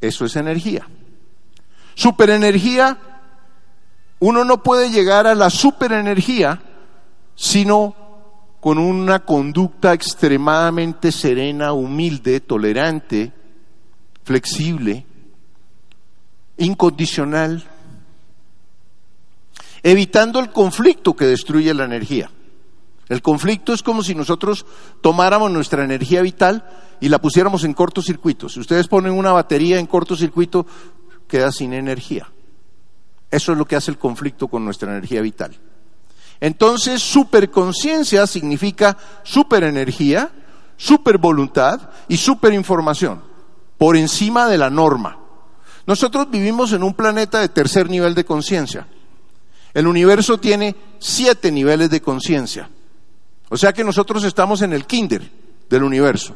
Eso 0.00 0.24
es 0.24 0.36
energía. 0.36 0.86
Superenergía, 1.94 2.98
uno 4.18 4.44
no 4.44 4.62
puede 4.62 4.90
llegar 4.90 5.26
a 5.26 5.34
la 5.34 5.50
superenergía 5.50 6.60
sino 7.36 7.94
con 8.60 8.78
una 8.78 9.20
conducta 9.20 9.92
extremadamente 9.92 11.12
serena, 11.12 11.72
humilde, 11.72 12.40
tolerante, 12.40 13.30
flexible, 14.24 15.06
incondicional, 16.56 17.62
evitando 19.82 20.40
el 20.40 20.50
conflicto 20.50 21.14
que 21.14 21.26
destruye 21.26 21.72
la 21.74 21.84
energía. 21.84 22.30
El 23.08 23.22
conflicto 23.22 23.72
es 23.72 23.84
como 23.84 24.02
si 24.02 24.16
nosotros 24.16 24.66
tomáramos 25.00 25.50
nuestra 25.52 25.84
energía 25.84 26.22
vital 26.22 26.64
y 27.00 27.08
la 27.08 27.20
pusiéramos 27.20 27.64
en 27.64 27.74
cortocircuito. 27.74 28.48
Si 28.48 28.60
ustedes 28.60 28.88
ponen 28.88 29.12
una 29.12 29.32
batería 29.32 29.78
en 29.78 29.86
cortocircuito, 29.86 30.66
queda 31.28 31.52
sin 31.52 31.72
energía. 31.72 32.30
Eso 33.30 33.52
es 33.52 33.58
lo 33.58 33.64
que 33.64 33.76
hace 33.76 33.90
el 33.90 33.98
conflicto 33.98 34.48
con 34.48 34.64
nuestra 34.64 34.90
energía 34.90 35.20
vital. 35.20 35.56
Entonces, 36.40 37.02
superconciencia 37.02 38.26
significa 38.26 38.96
superenergía, 39.22 40.30
supervoluntad 40.76 41.90
y 42.08 42.16
superinformación, 42.18 43.22
por 43.78 43.96
encima 43.96 44.46
de 44.48 44.58
la 44.58 44.70
norma. 44.70 45.18
Nosotros 45.86 46.30
vivimos 46.30 46.72
en 46.72 46.82
un 46.82 46.94
planeta 46.94 47.40
de 47.40 47.48
tercer 47.48 47.88
nivel 47.88 48.14
de 48.14 48.24
conciencia. 48.24 48.86
El 49.72 49.86
universo 49.86 50.38
tiene 50.38 50.74
siete 50.98 51.52
niveles 51.52 51.90
de 51.90 52.00
conciencia. 52.00 52.70
O 53.48 53.56
sea 53.56 53.72
que 53.72 53.84
nosotros 53.84 54.24
estamos 54.24 54.62
en 54.62 54.72
el 54.72 54.86
kinder 54.86 55.30
del 55.68 55.82
universo. 55.84 56.34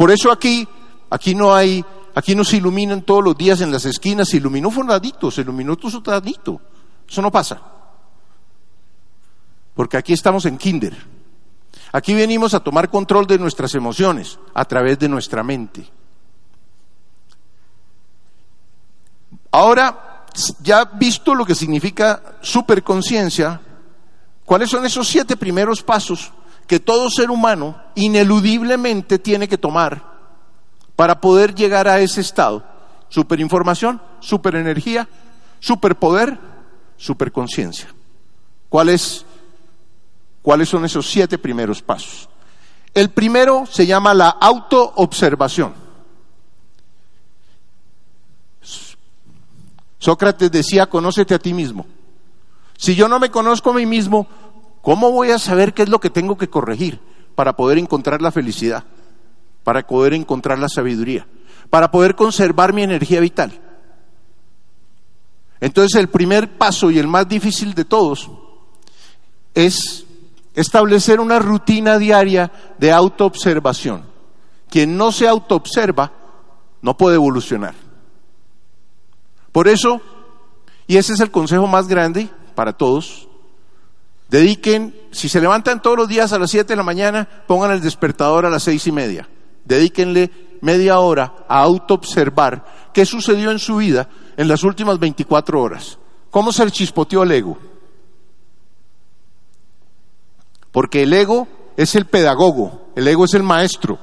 Por 0.00 0.10
eso 0.10 0.32
aquí, 0.32 0.66
aquí 1.10 1.34
no 1.34 1.54
hay, 1.54 1.84
aquí 2.14 2.34
no 2.34 2.42
se 2.42 2.56
iluminan 2.56 3.02
todos 3.02 3.22
los 3.22 3.36
días 3.36 3.60
en 3.60 3.70
las 3.70 3.84
esquinas, 3.84 4.30
se 4.30 4.38
iluminó 4.38 4.70
fonadito, 4.70 5.30
se 5.30 5.42
iluminó 5.42 5.76
sotadito. 5.78 6.58
Eso 7.06 7.20
no 7.20 7.30
pasa. 7.30 7.60
Porque 9.74 9.98
aquí 9.98 10.14
estamos 10.14 10.46
en 10.46 10.56
kinder. 10.56 10.96
Aquí 11.92 12.14
venimos 12.14 12.54
a 12.54 12.60
tomar 12.60 12.88
control 12.88 13.26
de 13.26 13.38
nuestras 13.38 13.74
emociones 13.74 14.38
a 14.54 14.64
través 14.64 14.98
de 14.98 15.10
nuestra 15.10 15.42
mente. 15.42 15.86
Ahora, 19.50 20.24
ya 20.62 20.86
visto 20.86 21.34
lo 21.34 21.44
que 21.44 21.54
significa 21.54 22.38
superconciencia, 22.40 23.60
¿Cuáles 24.46 24.70
son 24.70 24.86
esos 24.86 25.06
siete 25.06 25.36
primeros 25.36 25.82
pasos 25.82 26.32
que 26.70 26.78
todo 26.78 27.10
ser 27.10 27.32
humano 27.32 27.74
ineludiblemente 27.96 29.18
tiene 29.18 29.48
que 29.48 29.58
tomar 29.58 30.04
para 30.94 31.20
poder 31.20 31.52
llegar 31.52 31.88
a 31.88 31.98
ese 31.98 32.20
estado? 32.20 32.64
Superinformación, 33.08 34.00
superenergía, 34.20 35.08
superpoder, 35.58 36.38
superconciencia. 36.96 37.92
¿Cuáles, 38.68 39.26
¿Cuáles 40.42 40.68
son 40.68 40.84
esos 40.84 41.10
siete 41.10 41.38
primeros 41.38 41.82
pasos? 41.82 42.28
El 42.94 43.10
primero 43.10 43.66
se 43.66 43.84
llama 43.84 44.14
la 44.14 44.28
autoobservación. 44.28 45.74
Sócrates 49.98 50.52
decía, 50.52 50.88
conócete 50.88 51.34
a 51.34 51.40
ti 51.40 51.52
mismo. 51.52 51.84
Si 52.76 52.94
yo 52.94 53.08
no 53.08 53.18
me 53.18 53.32
conozco 53.32 53.70
a 53.70 53.74
mí 53.74 53.86
mismo, 53.86 54.28
¿cómo 54.82 55.10
voy 55.10 55.30
a 55.30 55.38
saber 55.38 55.74
qué 55.74 55.82
es 55.82 55.88
lo 55.88 56.00
que 56.00 56.10
tengo 56.10 56.36
que 56.36 56.48
corregir 56.48 57.00
para 57.34 57.56
poder 57.56 57.78
encontrar 57.78 58.22
la 58.22 58.32
felicidad, 58.32 58.84
para 59.64 59.86
poder 59.86 60.14
encontrar 60.14 60.58
la 60.58 60.68
sabiduría, 60.68 61.26
para 61.68 61.90
poder 61.90 62.14
conservar 62.14 62.72
mi 62.72 62.82
energía 62.82 63.20
vital? 63.20 63.52
Entonces 65.60 66.00
el 66.00 66.08
primer 66.08 66.56
paso 66.56 66.90
y 66.90 66.98
el 66.98 67.06
más 67.06 67.28
difícil 67.28 67.74
de 67.74 67.84
todos 67.84 68.30
es 69.54 70.06
establecer 70.54 71.20
una 71.20 71.38
rutina 71.38 71.98
diaria 71.98 72.50
de 72.78 72.92
autoobservación. 72.92 74.04
Quien 74.68 74.96
no 74.96 75.12
se 75.12 75.28
autoobserva 75.28 76.12
no 76.80 76.96
puede 76.96 77.16
evolucionar. 77.16 77.74
Por 79.52 79.68
eso, 79.68 80.00
y 80.86 80.96
ese 80.96 81.12
es 81.12 81.20
el 81.20 81.30
consejo 81.30 81.66
más 81.66 81.88
grande 81.88 82.30
para 82.54 82.72
todos, 82.72 83.28
dediquen, 84.30 84.94
si 85.10 85.28
se 85.28 85.40
levantan 85.40 85.82
todos 85.82 85.96
los 85.96 86.08
días 86.08 86.32
a 86.32 86.38
las 86.38 86.50
7 86.50 86.68
de 86.68 86.76
la 86.76 86.82
mañana, 86.82 87.28
pongan 87.46 87.72
el 87.72 87.80
despertador 87.80 88.46
a 88.46 88.50
las 88.50 88.62
seis 88.62 88.86
y 88.86 88.92
media. 88.92 89.28
Dedíquenle 89.64 90.30
media 90.60 91.00
hora 91.00 91.34
a 91.48 91.60
autoobservar 91.60 92.64
qué 92.94 93.04
sucedió 93.04 93.50
en 93.50 93.58
su 93.58 93.76
vida 93.76 94.08
en 94.36 94.48
las 94.48 94.62
últimas 94.62 94.98
24 94.98 95.60
horas. 95.60 95.98
¿Cómo 96.30 96.52
se 96.52 96.70
chispoteó 96.70 97.24
el 97.24 97.32
ego? 97.32 97.58
Porque 100.70 101.02
el 101.02 101.12
ego 101.12 101.48
es 101.76 101.96
el 101.96 102.06
pedagogo, 102.06 102.92
el 102.94 103.08
ego 103.08 103.24
es 103.24 103.34
el 103.34 103.42
maestro. 103.42 103.98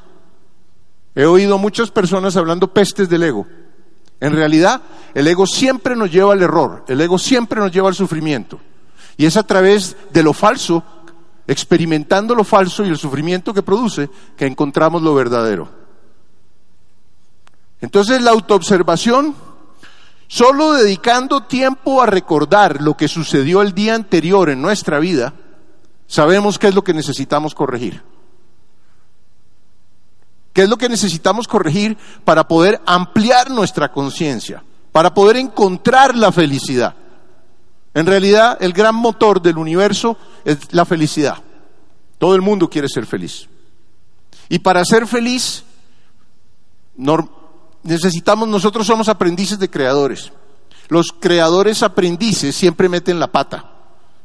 He 1.16 1.26
oído 1.26 1.58
muchas 1.58 1.90
personas 1.90 2.36
hablando 2.36 2.74
pestes 2.74 3.08
del 3.08 3.24
ego. 3.24 3.48
En 4.20 4.34
realidad, 4.34 4.82
el 5.14 5.28
ego 5.28 5.48
siempre 5.48 5.96
nos 5.96 6.12
lleva 6.12 6.34
al 6.34 6.42
error, 6.42 6.84
el 6.88 7.00
ego 7.00 7.18
siempre 7.18 7.62
nos 7.62 7.72
lleva 7.72 7.88
al 7.88 7.96
sufrimiento. 7.96 8.60
Y 9.18 9.26
es 9.26 9.36
a 9.36 9.44
través 9.44 9.98
de 10.14 10.22
lo 10.22 10.32
falso, 10.32 10.84
experimentando 11.48 12.36
lo 12.36 12.44
falso 12.44 12.86
y 12.86 12.90
el 12.90 12.98
sufrimiento 12.98 13.54
que 13.54 13.64
produce, 13.64 14.10
que 14.38 14.46
encontramos 14.46 15.02
lo 15.02 15.16
verdadero. 15.16 15.70
Entonces 17.82 18.22
la 18.22 18.32
autoobservación, 18.32 19.36
solo 20.28 20.74
dedicando 20.74 21.44
tiempo 21.44 22.02
a 22.02 22.06
recordar 22.06 22.82
lo 22.82 22.96
que 22.96 23.08
sucedió 23.08 23.62
el 23.62 23.74
día 23.74 23.96
anterior 23.96 24.50
en 24.50 24.62
nuestra 24.62 25.00
vida, 25.00 25.34
sabemos 26.06 26.60
qué 26.60 26.68
es 26.68 26.76
lo 26.76 26.84
que 26.84 26.94
necesitamos 26.94 27.56
corregir. 27.56 28.04
¿Qué 30.54 30.64
es 30.64 30.70
lo 30.70 30.78
que 30.78 30.90
necesitamos 30.90 31.48
corregir 31.48 31.98
para 32.26 32.48
poder 32.48 32.82
ampliar 32.86 33.52
nuestra 33.52 33.92
conciencia, 33.92 34.64
para 34.92 35.14
poder 35.14 35.38
encontrar 35.38 36.16
la 36.16 36.32
felicidad? 36.32 36.96
En 37.98 38.06
realidad, 38.06 38.60
el 38.62 38.74
gran 38.74 38.94
motor 38.94 39.42
del 39.42 39.58
universo 39.58 40.18
es 40.46 40.72
la 40.72 40.86
felicidad. 40.86 41.38
Todo 42.20 42.36
el 42.36 42.44
mundo 42.44 42.70
quiere 42.70 42.88
ser 42.88 43.08
feliz. 43.08 43.50
Y 44.50 44.60
para 44.60 44.86
ser 44.86 45.08
feliz, 45.08 45.64
necesitamos, 47.82 48.48
nosotros 48.48 48.86
somos 48.86 49.10
aprendices 49.10 49.58
de 49.58 49.72
creadores. 49.72 50.32
Los 50.90 51.08
creadores 51.12 51.82
aprendices 51.82 52.56
siempre 52.56 52.88
meten 52.88 53.20
la 53.20 53.32
pata. 53.32 53.72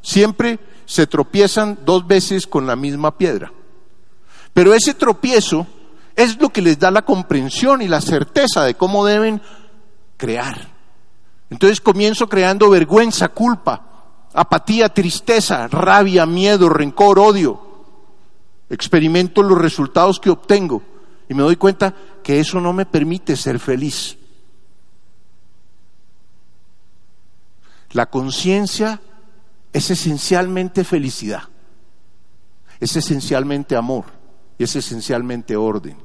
Siempre 0.03 0.59
se 0.85 1.07
tropiezan 1.07 1.79
dos 1.83 2.07
veces 2.07 2.47
con 2.47 2.67
la 2.67 2.77
misma 2.77 3.17
piedra. 3.17 3.55
Pero 4.53 4.75
ese 4.75 4.93
tropiezo 4.93 5.67
es 6.15 6.39
lo 6.39 6.51
que 6.51 6.61
les 6.61 6.79
da 6.79 6.91
la 6.91 7.07
comprensión 7.07 7.81
y 7.81 7.89
la 7.89 8.03
certeza 8.03 8.65
de 8.65 8.75
cómo 8.75 9.07
deben 9.07 9.41
crear. 10.19 10.72
Entonces 11.53 11.83
comienzo 11.83 12.31
creando 12.31 12.71
vergüenza, 12.71 13.29
culpa, 13.29 13.83
apatía, 14.33 14.89
tristeza, 14.89 15.69
rabia, 15.69 16.25
miedo, 16.25 16.71
rencor, 16.71 17.19
odio. 17.19 17.61
Experimento 18.71 19.43
los 19.43 19.59
resultados 19.59 20.19
que 20.19 20.31
obtengo 20.31 20.83
y 21.29 21.35
me 21.35 21.43
doy 21.43 21.57
cuenta 21.57 21.95
que 22.23 22.41
eso 22.41 22.59
no 22.59 22.73
me 22.73 22.87
permite 22.87 23.37
ser 23.37 23.59
feliz. 23.59 24.17
La 27.91 28.07
conciencia 28.09 28.99
es 29.75 29.91
esencialmente 29.91 30.85
felicidad, 30.85 31.43
es 32.81 32.97
esencialmente 32.97 33.77
amor 33.77 34.07
y 34.57 34.65
es 34.65 34.75
esencialmente 34.75 35.55
orden. 35.55 35.99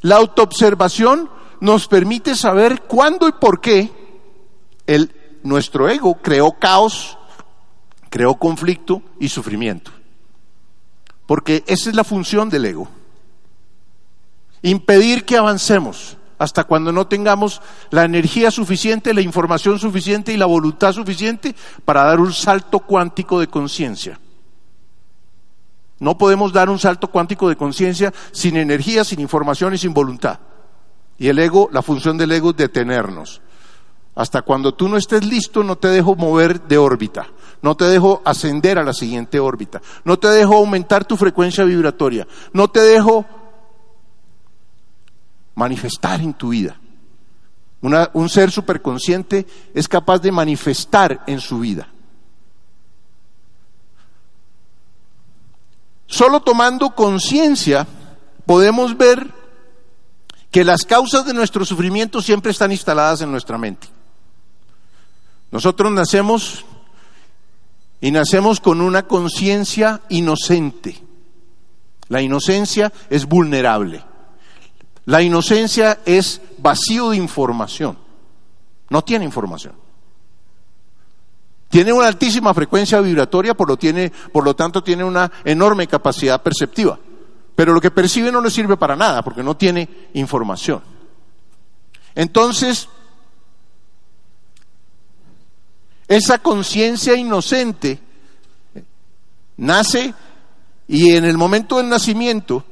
La 0.00 0.16
autoobservación 0.16 1.30
nos 1.60 1.86
permite 1.86 2.34
saber 2.34 2.82
cuándo 2.82 3.28
y 3.28 3.32
por 3.32 3.60
qué 3.60 3.97
el, 4.88 5.14
nuestro 5.44 5.88
ego 5.88 6.16
creó 6.16 6.52
caos, 6.58 7.16
creó 8.10 8.34
conflicto 8.34 9.02
y 9.20 9.28
sufrimiento. 9.28 9.92
Porque 11.26 11.62
esa 11.66 11.90
es 11.90 11.94
la 11.94 12.04
función 12.04 12.48
del 12.48 12.64
ego. 12.64 12.88
Impedir 14.62 15.24
que 15.24 15.36
avancemos 15.36 16.16
hasta 16.38 16.64
cuando 16.64 16.90
no 16.90 17.06
tengamos 17.06 17.60
la 17.90 18.04
energía 18.04 18.50
suficiente, 18.50 19.12
la 19.12 19.20
información 19.20 19.78
suficiente 19.78 20.32
y 20.32 20.36
la 20.36 20.46
voluntad 20.46 20.92
suficiente 20.92 21.54
para 21.84 22.04
dar 22.04 22.18
un 22.18 22.32
salto 22.32 22.80
cuántico 22.80 23.40
de 23.40 23.48
conciencia. 23.48 24.18
No 26.00 26.16
podemos 26.16 26.52
dar 26.52 26.70
un 26.70 26.78
salto 26.78 27.08
cuántico 27.08 27.48
de 27.48 27.56
conciencia 27.56 28.12
sin 28.32 28.56
energía, 28.56 29.04
sin 29.04 29.20
información 29.20 29.74
y 29.74 29.78
sin 29.78 29.92
voluntad. 29.92 30.38
Y 31.18 31.28
el 31.28 31.38
ego, 31.40 31.68
la 31.72 31.82
función 31.82 32.16
del 32.16 32.32
ego 32.32 32.50
es 32.50 32.56
detenernos. 32.56 33.42
Hasta 34.18 34.42
cuando 34.42 34.74
tú 34.74 34.88
no 34.88 34.96
estés 34.96 35.24
listo, 35.24 35.62
no 35.62 35.78
te 35.78 35.86
dejo 35.86 36.16
mover 36.16 36.62
de 36.62 36.76
órbita, 36.76 37.28
no 37.62 37.76
te 37.76 37.84
dejo 37.84 38.20
ascender 38.24 38.76
a 38.76 38.82
la 38.82 38.92
siguiente 38.92 39.38
órbita, 39.38 39.80
no 40.02 40.18
te 40.18 40.26
dejo 40.26 40.56
aumentar 40.56 41.04
tu 41.04 41.16
frecuencia 41.16 41.62
vibratoria, 41.62 42.26
no 42.52 42.66
te 42.66 42.80
dejo 42.80 43.24
manifestar 45.54 46.20
en 46.20 46.34
tu 46.34 46.48
vida. 46.48 46.80
un 47.80 48.28
ser 48.28 48.50
superconsciente 48.50 49.46
es 49.72 49.86
capaz 49.86 50.18
de 50.18 50.32
manifestar 50.32 51.22
en 51.28 51.38
su 51.38 51.60
vida. 51.60 51.86
Solo 56.08 56.40
tomando 56.40 56.92
conciencia 56.92 57.86
podemos 58.44 58.98
ver 58.98 59.32
que 60.50 60.64
las 60.64 60.82
causas 60.82 61.24
de 61.24 61.34
nuestro 61.34 61.64
sufrimiento 61.64 62.20
siempre 62.20 62.50
están 62.50 62.72
instaladas 62.72 63.20
en 63.20 63.30
nuestra 63.30 63.56
mente. 63.56 63.96
Nosotros 65.50 65.90
nacemos 65.92 66.64
y 68.00 68.10
nacemos 68.10 68.60
con 68.60 68.80
una 68.80 69.04
conciencia 69.04 70.02
inocente. 70.08 71.02
La 72.08 72.22
inocencia 72.22 72.92
es 73.10 73.26
vulnerable. 73.26 74.04
La 75.06 75.22
inocencia 75.22 76.00
es 76.04 76.40
vacío 76.58 77.10
de 77.10 77.16
información. 77.16 77.98
No 78.90 79.02
tiene 79.02 79.24
información. 79.24 79.74
Tiene 81.68 81.92
una 81.92 82.06
altísima 82.08 82.54
frecuencia 82.54 83.00
vibratoria, 83.00 83.54
por 83.54 83.68
lo, 83.68 83.76
tiene, 83.76 84.10
por 84.32 84.44
lo 84.44 84.54
tanto 84.54 84.82
tiene 84.82 85.04
una 85.04 85.30
enorme 85.44 85.86
capacidad 85.86 86.42
perceptiva. 86.42 86.98
Pero 87.54 87.74
lo 87.74 87.80
que 87.80 87.90
percibe 87.90 88.32
no 88.32 88.40
le 88.40 88.50
sirve 88.50 88.76
para 88.76 88.96
nada, 88.96 89.22
porque 89.22 89.42
no 89.42 89.56
tiene 89.56 90.08
información. 90.14 90.80
Entonces, 92.14 92.88
esa 96.08 96.38
conciencia 96.38 97.14
inocente 97.14 98.00
nace 99.58 100.14
y 100.88 101.14
en 101.14 101.26
el 101.26 101.36
momento 101.36 101.76
del 101.76 101.90
nacimiento, 101.90 102.64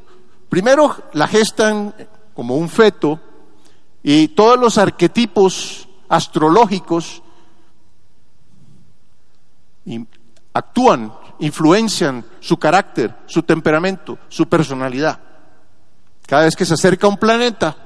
primero 0.49 0.97
la 1.13 1.29
gestan 1.29 1.95
como 2.35 2.57
un 2.57 2.71
feto, 2.71 3.21
y 4.03 4.29
todos 4.29 4.59
los 4.59 4.79
arquetipos 4.79 5.89
astrológicos 6.09 7.23
actúan, 10.53 11.13
influencian 11.41 12.25
su 12.41 12.57
carácter, 12.57 13.15
su 13.27 13.43
temperamento, 13.43 14.19
su 14.29 14.49
personalidad. 14.49 15.21
Cada 16.27 16.45
vez 16.45 16.57
que 16.57 16.65
se 16.65 16.75
acerca 16.75 17.07
a 17.07 17.11
un 17.11 17.19
planeta, 17.19 17.77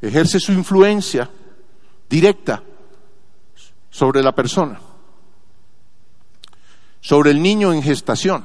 ejerce 0.00 0.38
su 0.38 0.52
influencia 0.52 1.28
directa 2.08 2.62
sobre 3.92 4.22
la 4.22 4.32
persona. 4.32 4.80
sobre 7.04 7.32
el 7.32 7.42
niño 7.42 7.72
en 7.72 7.82
gestación, 7.82 8.44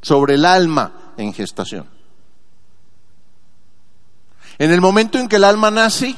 sobre 0.00 0.34
el 0.34 0.44
alma 0.44 1.14
en 1.16 1.32
gestación. 1.32 1.86
En 4.58 4.72
el 4.72 4.80
momento 4.80 5.16
en 5.16 5.28
que 5.28 5.36
el 5.36 5.44
alma 5.44 5.70
nace, 5.70 6.16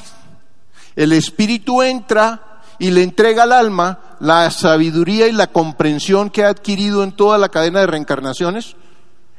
el 0.97 1.13
espíritu 1.13 1.83
entra 1.83 2.63
y 2.79 2.91
le 2.91 3.03
entrega 3.03 3.43
al 3.43 3.53
alma 3.53 4.17
la 4.21 4.51
sabiduría 4.51 5.29
y 5.29 5.33
la 5.33 5.49
comprensión 5.49 6.31
que 6.31 6.45
ha 6.45 6.49
adquirido 6.49 7.05
en 7.05 7.13
toda 7.13 7.37
la 7.37 7.51
cadena 7.51 7.81
de 7.81 7.89
reencarnaciones 7.89 8.75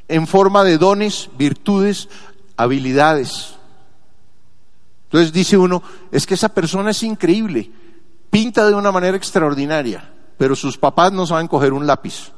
en 0.07 0.27
forma 0.27 0.63
de 0.63 0.77
dones, 0.77 1.31
virtudes, 1.39 2.07
habilidades. 2.55 3.55
Entonces 5.05 5.33
dice 5.33 5.57
uno, 5.57 5.81
es 6.11 6.27
que 6.27 6.35
esa 6.35 6.49
persona 6.49 6.91
es 6.91 7.01
increíble, 7.01 7.71
pinta 8.35 8.67
de 8.67 8.73
una 8.73 8.91
manera 8.91 9.15
extraordinaria, 9.15 10.13
pero 10.37 10.57
sus 10.57 10.77
papás 10.77 11.13
no 11.13 11.25
saben 11.25 11.47
coger 11.47 11.71
un 11.71 11.87
lápiz. 11.87 12.33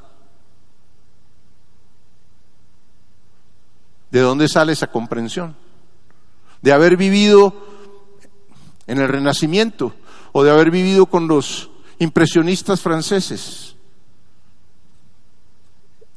¿De 4.12 4.20
dónde 4.20 4.48
sale 4.48 4.74
esa 4.74 4.92
comprensión? 4.92 5.56
De 6.62 6.72
haber 6.72 6.98
vivido 6.98 7.52
en 8.86 9.00
el 9.00 9.08
Renacimiento 9.08 9.96
o 10.34 10.44
de 10.44 10.52
haber 10.52 10.70
vivido 10.70 11.08
con 11.08 11.28
los 11.28 11.72
impresionistas 11.98 12.80
franceses. 12.80 13.76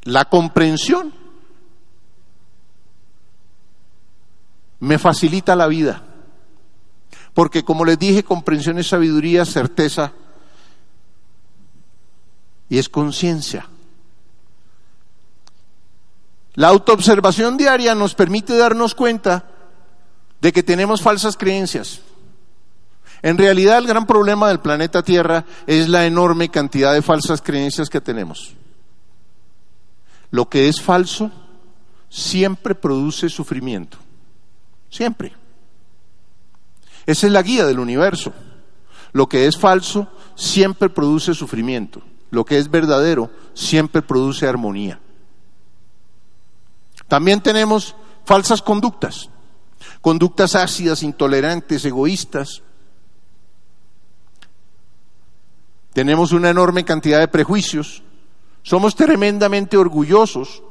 La 0.02 0.26
comprensión 0.26 1.14
me 4.80 4.98
facilita 4.98 5.56
la 5.56 5.68
vida. 5.68 6.09
Porque 7.34 7.64
como 7.64 7.84
les 7.84 7.98
dije, 7.98 8.22
comprensión 8.22 8.78
es 8.78 8.88
sabiduría, 8.88 9.44
certeza 9.44 10.12
y 12.68 12.78
es 12.78 12.88
conciencia. 12.88 13.66
La 16.54 16.68
autoobservación 16.68 17.56
diaria 17.56 17.94
nos 17.94 18.14
permite 18.14 18.56
darnos 18.56 18.94
cuenta 18.94 19.44
de 20.40 20.52
que 20.52 20.62
tenemos 20.62 21.02
falsas 21.02 21.36
creencias. 21.36 22.00
En 23.22 23.36
realidad 23.36 23.78
el 23.78 23.86
gran 23.86 24.06
problema 24.06 24.48
del 24.48 24.60
planeta 24.60 25.02
Tierra 25.02 25.44
es 25.66 25.88
la 25.88 26.06
enorme 26.06 26.48
cantidad 26.48 26.94
de 26.94 27.02
falsas 27.02 27.42
creencias 27.42 27.90
que 27.90 28.00
tenemos. 28.00 28.54
Lo 30.30 30.48
que 30.48 30.68
es 30.68 30.80
falso 30.80 31.30
siempre 32.08 32.74
produce 32.74 33.28
sufrimiento. 33.28 33.98
Siempre. 34.88 35.39
Esa 37.06 37.26
es 37.26 37.32
la 37.32 37.42
guía 37.42 37.66
del 37.66 37.78
universo. 37.78 38.32
Lo 39.12 39.28
que 39.28 39.46
es 39.46 39.56
falso 39.56 40.08
siempre 40.34 40.88
produce 40.88 41.34
sufrimiento. 41.34 42.02
Lo 42.30 42.44
que 42.44 42.58
es 42.58 42.70
verdadero 42.70 43.30
siempre 43.54 44.02
produce 44.02 44.46
armonía. 44.46 45.00
También 47.08 47.40
tenemos 47.40 47.96
falsas 48.24 48.62
conductas. 48.62 49.30
Conductas 50.00 50.54
ácidas, 50.54 51.02
intolerantes, 51.02 51.84
egoístas, 51.84 52.62
tenemos 55.92 56.32
una 56.32 56.50
enorme 56.50 56.84
cantidad 56.84 57.18
de 57.18 57.28
prejuicios, 57.28 58.02
somos 58.62 58.94
tremendamente 58.94 59.76
orgullosos. 59.76 60.62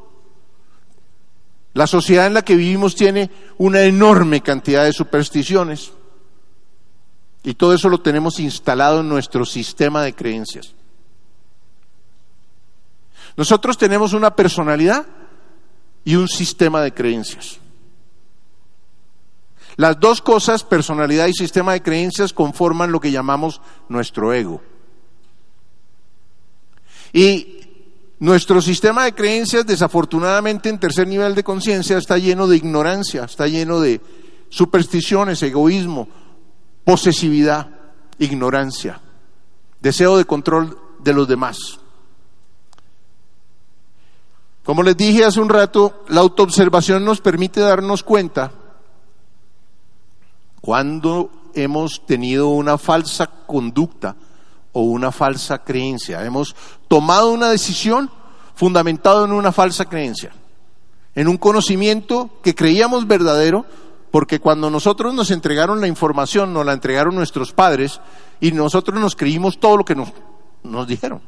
La 1.74 1.88
sociedad 1.88 2.28
en 2.28 2.34
la 2.34 2.42
que 2.42 2.56
vivimos 2.56 2.96
tiene 2.96 3.30
una 3.58 3.82
enorme 3.82 4.42
cantidad 4.42 4.86
de 4.86 4.94
supersticiones 4.94 5.92
y 7.44 7.54
todo 7.54 7.74
eso 7.74 7.90
lo 7.90 8.02
tenemos 8.02 8.40
instalado 8.40 9.02
en 9.02 9.10
nuestro 9.10 9.46
sistema 9.46 10.04
de 10.04 10.14
creencias. 10.14 10.74
Nosotros 13.38 13.78
tenemos 13.78 14.14
una 14.14 14.36
personalidad 14.36 15.06
y 16.04 16.16
un 16.16 16.28
sistema 16.28 16.82
de 16.82 16.94
creencias. 16.94 17.60
Las 19.78 19.98
dos 19.98 20.22
cosas, 20.22 20.66
personalidad 20.66 21.28
y 21.28 21.34
sistema 21.34 21.72
de 21.72 21.82
creencias, 21.82 22.34
conforman 22.34 22.92
lo 22.92 23.00
que 23.00 23.12
llamamos 23.12 23.62
nuestro 23.88 24.34
ego. 24.34 24.62
Y 27.14 27.60
nuestro 28.20 28.62
sistema 28.62 29.06
de 29.06 29.16
creencias, 29.16 29.66
desafortunadamente 29.66 30.68
en 30.68 30.80
tercer 30.80 31.08
nivel 31.08 31.34
de 31.34 31.46
conciencia, 31.46 31.98
está 31.98 32.18
lleno 32.18 32.48
de 32.48 32.58
ignorancia, 32.58 33.24
está 33.24 33.48
lleno 33.48 33.80
de 33.80 34.02
supersticiones, 34.50 35.42
egoísmo, 35.44 36.10
posesividad, 36.90 37.68
ignorancia, 38.18 39.00
deseo 39.80 40.18
de 40.18 40.26
control 40.26 40.76
de 40.98 41.14
los 41.14 41.28
demás. 41.28 41.80
Como 44.64 44.82
les 44.82 44.98
dije 44.98 45.24
hace 45.24 45.40
un 45.40 45.50
rato, 45.50 46.04
la 46.08 46.22
autoobservación 46.22 47.06
nos 47.06 47.22
permite 47.22 47.60
darnos 47.60 48.02
cuenta 48.02 48.52
cuando 50.62 51.30
hemos 51.54 52.08
tenido 52.08 52.48
una 52.48 52.80
falsa 52.80 53.28
conducta 53.28 54.16
o 54.72 54.82
una 54.82 55.12
falsa 55.12 55.60
creencia. 55.60 56.26
Hemos 56.26 56.56
tomado 56.88 57.30
una 57.30 57.50
decisión 57.50 58.10
fundamentado 58.56 59.26
en 59.26 59.34
una 59.34 59.52
falsa 59.52 59.86
creencia, 59.86 60.32
en 61.14 61.28
un 61.28 61.38
conocimiento 61.38 62.32
que 62.42 62.56
creíamos 62.56 63.06
verdadero, 63.06 63.68
porque 64.12 64.40
cuando 64.40 64.70
nosotros 64.70 65.14
nos 65.14 65.32
entregaron 65.32 65.82
la 65.82 65.88
información, 65.88 66.54
nos 66.54 66.66
la 66.66 66.74
entregaron 66.74 67.16
nuestros 67.16 67.52
padres 67.52 68.02
y 68.40 68.52
nosotros 68.52 69.00
nos 69.00 69.16
creímos 69.16 69.60
todo 69.60 69.78
lo 69.78 69.86
que 69.86 69.96
nos, 69.96 70.88
dijeron. 70.88 71.22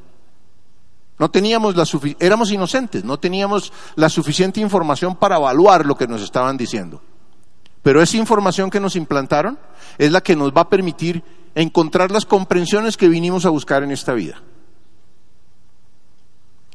No 1.20 1.30
teníamos 1.30 1.76
la 1.76 1.86
éramos 2.20 2.52
inocentes, 2.52 3.04
no 3.04 3.20
teníamos 3.20 3.72
la 3.96 4.10
suficiente 4.10 4.60
información 4.60 5.16
para 5.16 5.38
evaluar 5.38 5.86
lo 5.86 5.96
que 5.96 6.08
nos 6.08 6.22
estaban 6.22 6.58
diciendo. 6.58 7.02
Pero 7.84 8.02
esa 8.02 8.18
información 8.18 8.70
que 8.70 8.80
nos 8.80 8.96
implantaron 8.96 9.60
es 9.98 10.12
la 10.12 10.22
que 10.22 10.36
nos 10.36 10.52
va 10.52 10.62
a 10.62 10.70
permitir 10.70 11.24
encontrar 11.54 12.12
las 12.12 12.26
comprensiones 12.26 12.98
que 12.98 13.10
vinimos 13.10 13.46
a 13.46 13.50
buscar 13.50 13.84
en 13.84 13.92
esta 13.92 14.14
vida. 14.14 14.42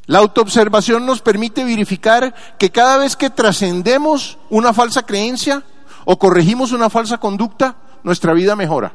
La 0.07 0.21
autoobservación 0.21 1.05
nos 1.05 1.21
permite 1.21 1.65
verificar 1.65 2.33
que 2.59 2.71
cada 2.71 2.99
vez 2.99 3.17
que 3.17 3.31
trascendemos 3.31 4.39
una 4.51 4.73
falsa 4.73 5.03
creencia 5.05 5.65
o 6.07 6.19
corregimos 6.19 6.73
una 6.73 6.89
falsa 6.89 7.19
conducta, 7.19 7.77
nuestra 8.03 8.33
vida 8.33 8.57
mejora. 8.57 8.95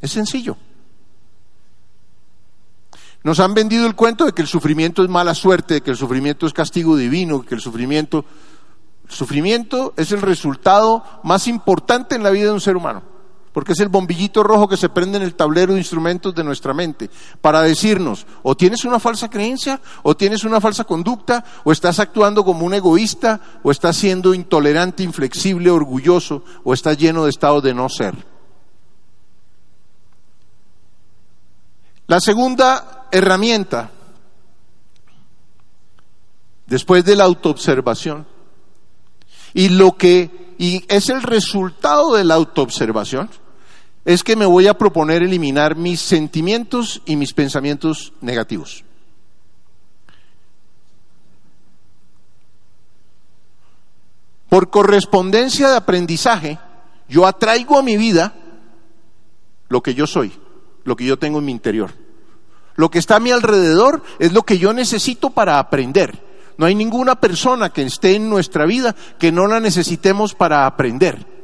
Es 0.00 0.12
sencillo. 0.12 0.56
Nos 3.24 3.40
han 3.40 3.54
vendido 3.54 3.86
el 3.86 3.96
cuento 3.96 4.24
de 4.24 4.32
que 4.32 4.42
el 4.42 4.48
sufrimiento 4.48 5.02
es 5.02 5.08
mala 5.08 5.34
suerte, 5.34 5.74
de 5.74 5.80
que 5.80 5.90
el 5.90 5.96
sufrimiento 5.96 6.46
es 6.46 6.52
castigo 6.52 6.96
divino, 6.96 7.42
que 7.42 7.54
el 7.54 7.60
sufrimiento, 7.60 8.24
el 9.08 9.14
sufrimiento 9.14 9.94
es 9.96 10.12
el 10.12 10.22
resultado 10.22 11.02
más 11.24 11.48
importante 11.48 12.14
en 12.14 12.22
la 12.22 12.30
vida 12.30 12.46
de 12.46 12.52
un 12.52 12.60
ser 12.60 12.76
humano 12.76 13.17
porque 13.58 13.72
es 13.72 13.80
el 13.80 13.88
bombillito 13.88 14.44
rojo 14.44 14.68
que 14.68 14.76
se 14.76 14.88
prende 14.88 15.16
en 15.16 15.24
el 15.24 15.34
tablero 15.34 15.72
de 15.72 15.80
instrumentos 15.80 16.32
de 16.32 16.44
nuestra 16.44 16.72
mente, 16.72 17.10
para 17.40 17.60
decirnos, 17.60 18.24
o 18.44 18.56
tienes 18.56 18.84
una 18.84 19.00
falsa 19.00 19.28
creencia, 19.28 19.80
o 20.04 20.16
tienes 20.16 20.44
una 20.44 20.60
falsa 20.60 20.84
conducta, 20.84 21.44
o 21.64 21.72
estás 21.72 21.98
actuando 21.98 22.44
como 22.44 22.64
un 22.64 22.74
egoísta, 22.74 23.40
o 23.64 23.72
estás 23.72 23.96
siendo 23.96 24.32
intolerante, 24.32 25.02
inflexible, 25.02 25.70
orgulloso, 25.70 26.44
o 26.62 26.72
estás 26.72 26.96
lleno 26.98 27.24
de 27.24 27.30
estado 27.30 27.60
de 27.60 27.74
no 27.74 27.88
ser. 27.88 28.14
La 32.06 32.20
segunda 32.20 33.08
herramienta, 33.10 33.90
después 36.64 37.04
de 37.04 37.16
la 37.16 37.24
autoobservación, 37.24 38.24
y 39.52 39.70
lo 39.70 39.96
que 39.96 40.46
y 40.58 40.84
es 40.88 41.08
el 41.08 41.22
resultado 41.22 42.14
de 42.14 42.22
la 42.22 42.34
autoobservación, 42.34 43.30
es 44.08 44.24
que 44.24 44.36
me 44.36 44.46
voy 44.46 44.66
a 44.66 44.78
proponer 44.78 45.22
eliminar 45.22 45.76
mis 45.76 46.00
sentimientos 46.00 47.02
y 47.04 47.16
mis 47.16 47.34
pensamientos 47.34 48.14
negativos. 48.22 48.82
Por 54.48 54.70
correspondencia 54.70 55.68
de 55.68 55.76
aprendizaje, 55.76 56.58
yo 57.06 57.26
atraigo 57.26 57.78
a 57.78 57.82
mi 57.82 57.98
vida 57.98 58.32
lo 59.68 59.82
que 59.82 59.92
yo 59.92 60.06
soy, 60.06 60.32
lo 60.84 60.96
que 60.96 61.04
yo 61.04 61.18
tengo 61.18 61.40
en 61.40 61.44
mi 61.44 61.52
interior. 61.52 61.92
Lo 62.76 62.90
que 62.90 63.00
está 63.00 63.16
a 63.16 63.20
mi 63.20 63.30
alrededor 63.30 64.02
es 64.18 64.32
lo 64.32 64.42
que 64.42 64.56
yo 64.56 64.72
necesito 64.72 65.28
para 65.28 65.58
aprender. 65.58 66.24
No 66.56 66.64
hay 66.64 66.74
ninguna 66.74 67.20
persona 67.20 67.68
que 67.74 67.82
esté 67.82 68.14
en 68.14 68.30
nuestra 68.30 68.64
vida 68.64 68.96
que 69.18 69.32
no 69.32 69.46
la 69.46 69.60
necesitemos 69.60 70.34
para 70.34 70.64
aprender 70.64 71.37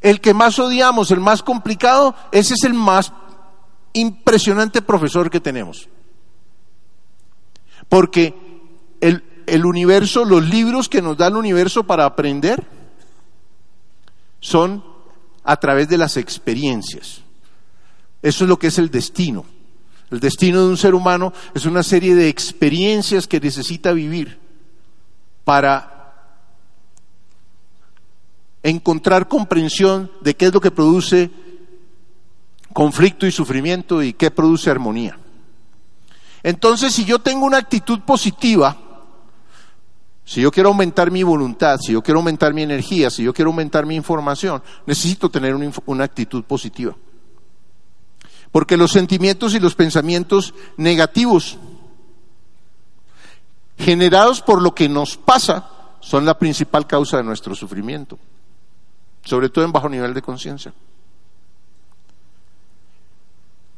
el 0.00 0.20
que 0.20 0.34
más 0.34 0.58
odiamos, 0.58 1.10
el 1.10 1.20
más 1.20 1.42
complicado, 1.42 2.14
ese 2.32 2.54
es 2.54 2.64
el 2.64 2.74
más 2.74 3.12
impresionante 3.92 4.82
profesor 4.82 5.30
que 5.30 5.40
tenemos. 5.40 5.88
Porque 7.88 8.34
el, 9.00 9.24
el, 9.46 9.64
universo, 9.64 10.24
los 10.24 10.44
libros 10.48 10.88
que 10.88 11.02
nos 11.02 11.16
da 11.16 11.28
el 11.28 11.36
universo 11.36 11.84
para 11.84 12.04
aprender, 12.04 12.66
son 14.40 14.84
a 15.44 15.56
través 15.56 15.88
de 15.88 15.98
las 15.98 16.16
experiencias. 16.16 17.22
Eso 18.22 18.44
es 18.44 18.48
lo 18.48 18.58
que 18.58 18.68
es 18.68 18.78
el 18.78 18.90
destino. 18.90 19.44
El 20.10 20.20
destino 20.20 20.62
de 20.62 20.68
un 20.68 20.76
ser 20.76 20.94
humano 20.94 21.32
es 21.54 21.66
una 21.66 21.82
serie 21.82 22.14
de 22.14 22.28
experiencias 22.28 23.26
que 23.26 23.40
necesita 23.40 23.92
vivir 23.92 24.38
para 25.44 25.95
encontrar 28.70 29.28
comprensión 29.28 30.10
de 30.20 30.34
qué 30.34 30.46
es 30.46 30.54
lo 30.54 30.60
que 30.60 30.70
produce 30.70 31.30
conflicto 32.72 33.26
y 33.26 33.32
sufrimiento 33.32 34.02
y 34.02 34.12
qué 34.12 34.30
produce 34.30 34.70
armonía. 34.70 35.18
Entonces, 36.42 36.92
si 36.92 37.04
yo 37.04 37.20
tengo 37.20 37.46
una 37.46 37.58
actitud 37.58 38.00
positiva, 38.00 38.76
si 40.24 40.40
yo 40.40 40.50
quiero 40.50 40.70
aumentar 40.70 41.10
mi 41.12 41.22
voluntad, 41.22 41.78
si 41.80 41.92
yo 41.92 42.02
quiero 42.02 42.18
aumentar 42.18 42.52
mi 42.52 42.62
energía, 42.62 43.10
si 43.10 43.22
yo 43.22 43.32
quiero 43.32 43.50
aumentar 43.50 43.86
mi 43.86 43.94
información, 43.94 44.62
necesito 44.84 45.30
tener 45.30 45.54
una, 45.54 46.04
actitud 46.04 46.42
positiva. 46.42 46.96
Porque 48.50 48.76
los 48.76 48.90
sentimientos 48.90 49.54
y 49.54 49.60
los 49.60 49.76
pensamientos 49.76 50.54
negativos 50.76 51.58
generados 53.78 54.42
por 54.42 54.60
lo 54.60 54.74
que 54.74 54.88
nos 54.88 55.16
pasa 55.16 55.70
son 56.00 56.24
la 56.24 56.38
principal 56.38 56.86
causa 56.86 57.18
de 57.18 57.22
nuestro 57.22 57.54
sufrimiento, 57.54 58.18
sobre 59.26 59.48
todo 59.48 59.64
en 59.64 59.72
bajo 59.72 59.88
nivel 59.88 60.14
de 60.14 60.22
conciencia. 60.22 60.72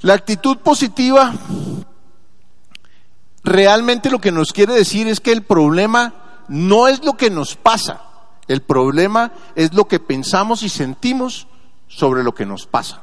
La 0.03 0.15
actitud 0.15 0.59
positiva 0.59 1.33
realmente 3.43 4.11
lo 4.11 4.21
que 4.21 4.31
nos 4.31 4.53
quiere 4.53 4.75
decir 4.75 5.09
es 5.09 5.21
que 5.21 5.33
el 5.33 5.43
problema 5.43 6.45
no 6.49 6.87
es 6.87 7.03
lo 7.03 7.15
que 7.15 7.31
nos 7.31 7.57
pasa, 7.57 8.03
el 8.47 8.63
problema 8.63 9.33
es 9.57 9.73
lo 9.73 9.89
que 9.89 9.99
pensamos 9.99 10.63
y 10.63 10.69
sentimos 10.69 11.49
sobre 11.89 12.23
lo 12.23 12.35
que 12.35 12.47
nos 12.47 12.67
pasa. 12.67 13.03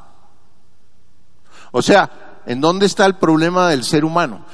O 1.72 1.82
sea, 1.82 2.44
¿en 2.46 2.62
dónde 2.62 2.86
está 2.86 3.06
el 3.06 3.16
problema 3.16 3.70
del 3.70 3.84
ser 3.84 4.06
humano? 4.06 4.46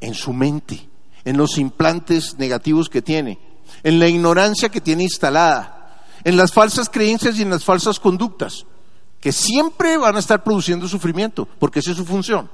En 0.00 0.14
su 0.14 0.32
mente, 0.32 0.88
en 1.24 1.36
los 1.36 1.58
implantes 1.58 2.38
negativos 2.38 2.88
que 2.88 3.02
tiene, 3.02 3.38
en 3.84 4.00
la 4.00 4.08
ignorancia 4.08 4.68
que 4.68 4.80
tiene 4.80 5.04
instalada, 5.04 5.75
en 6.26 6.36
las 6.36 6.52
falsas 6.52 6.88
creencias 6.88 7.38
y 7.38 7.42
en 7.42 7.50
las 7.50 7.64
falsas 7.64 8.00
conductas, 8.00 8.66
que 9.20 9.30
siempre 9.30 9.96
van 9.96 10.16
a 10.16 10.18
estar 10.18 10.42
produciendo 10.42 10.88
sufrimiento, 10.88 11.46
porque 11.60 11.78
esa 11.78 11.92
es 11.92 11.96
su 11.96 12.04
función. 12.04 12.50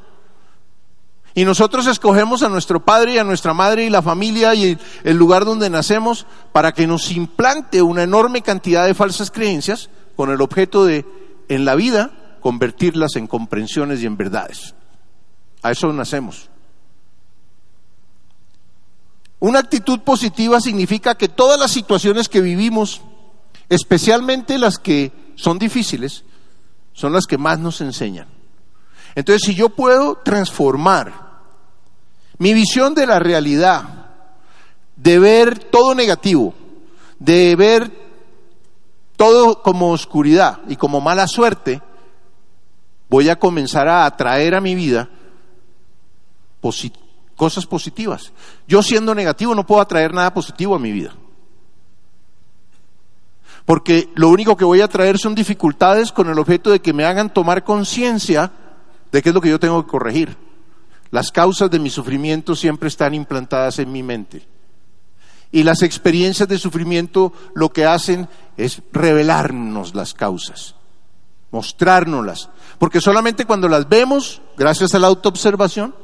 Y 1.33 1.47
nosotros 1.47 1.87
escogemos 1.87 2.43
a 2.43 2.51
nuestro 2.51 2.85
padre 2.85 3.15
y 3.15 3.19
a 3.19 3.25
nuestra 3.25 3.55
madre 3.55 3.87
y 3.87 3.89
la 3.89 4.03
familia 4.03 4.55
y 4.55 4.77
el 5.05 5.17
lugar 5.17 5.47
donde 5.47 5.71
nacemos 5.71 6.27
para 6.53 6.73
que 6.73 6.87
nos 6.87 7.11
implante 7.13 7.81
una 7.81 8.03
enorme 8.03 8.43
cantidad 8.43 8.85
de 8.85 8.93
falsas 8.93 9.31
creencias 9.31 9.89
con 10.17 10.31
el 10.31 10.43
objeto 10.43 10.85
de, 10.85 11.07
en 11.49 11.65
la 11.65 11.75
vida, 11.75 12.11
convertirlas 12.43 13.17
en 13.17 13.27
comprensiones 13.27 14.03
y 14.03 14.07
en 14.07 14.19
verdades. 14.19 14.75
A 15.63 15.71
eso 15.71 15.91
nacemos. 15.95 16.51
Una 19.41 19.61
actitud 19.61 20.01
positiva 20.01 20.61
significa 20.61 21.15
que 21.15 21.29
todas 21.29 21.59
las 21.59 21.71
situaciones 21.71 22.29
que 22.29 22.43
vivimos, 22.43 23.01
especialmente 23.73 24.59
las 24.59 24.79
que 24.79 25.13
son 25.35 25.59
difíciles, 25.59 26.25
son 26.93 27.15
las 27.15 27.25
que 27.25 27.39
más 27.39 27.59
nos 27.59 27.81
enseñan. 27.81 28.29
Entonces, 29.15 29.43
si 29.47 29.55
yo 29.55 29.71
puedo 29.71 30.17
transformar 30.17 31.41
mi 32.37 32.53
visión 32.53 32.95
de 32.95 33.07
la 33.07 33.19
realidad, 33.19 34.11
de 34.97 35.19
ver 35.19 35.59
todo 35.59 35.95
negativo, 35.95 36.53
de 37.19 37.57
ver 37.57 37.91
todo 39.17 39.63
como 39.63 39.93
oscuridad 39.93 40.61
y 40.69 40.77
como 40.77 41.01
mala 41.01 41.27
suerte, 41.27 41.81
voy 43.09 43.31
a 43.31 43.39
comenzar 43.39 43.89
a 43.89 44.05
atraer 44.05 44.55
a 44.55 44.61
mi 44.61 44.75
vida 44.75 45.09
cosas 47.37 47.65
positivas. 47.65 48.33
Yo 48.69 48.83
siendo 48.83 49.15
negativo 49.15 49.55
no 49.55 49.65
puedo 49.65 49.81
atraer 49.81 50.13
nada 50.13 50.35
positivo 50.35 50.75
a 50.75 50.79
mi 50.79 50.93
vida. 50.93 51.15
Porque 53.65 54.11
lo 54.15 54.29
único 54.29 54.57
que 54.57 54.65
voy 54.65 54.81
a 54.81 54.89
traer 54.89 55.19
son 55.19 55.35
dificultades 55.35 56.13
con 56.13 56.29
el 56.29 56.39
objeto 56.39 56.71
de 56.71 56.81
que 56.81 56.93
me 56.93 57.05
hagan 57.05 57.33
tomar 57.33 57.65
conciencia 57.65 58.51
de 59.11 59.23
qué 59.23 59.29
es 59.29 59.35
lo 59.35 59.41
que 59.41 59.51
yo 59.51 59.61
tengo 59.61 59.85
que 59.85 59.91
corregir. 59.91 60.37
Las 61.11 61.31
causas 61.31 61.71
de 61.71 61.79
mi 61.79 61.91
sufrimiento 61.91 62.57
siempre 62.57 62.89
están 62.89 63.15
implantadas 63.15 63.79
en 63.79 63.93
mi 63.93 64.03
mente. 64.03 64.47
Y 65.51 65.63
las 65.63 65.83
experiencias 65.83 66.49
de 66.49 66.59
sufrimiento 66.59 67.33
lo 67.55 67.71
que 67.71 67.85
hacen 67.85 68.29
es 68.57 68.83
revelarnos 68.93 69.95
las 69.95 70.15
causas 70.15 70.75
mostrárnoslas. 71.53 72.49
Porque 72.79 73.01
solamente 73.01 73.45
cuando 73.45 73.69
las 73.69 73.89
vemos, 73.89 74.43
gracias 74.57 74.95
a 74.95 74.99
la 74.99 75.07
autoobservación, 75.07 75.95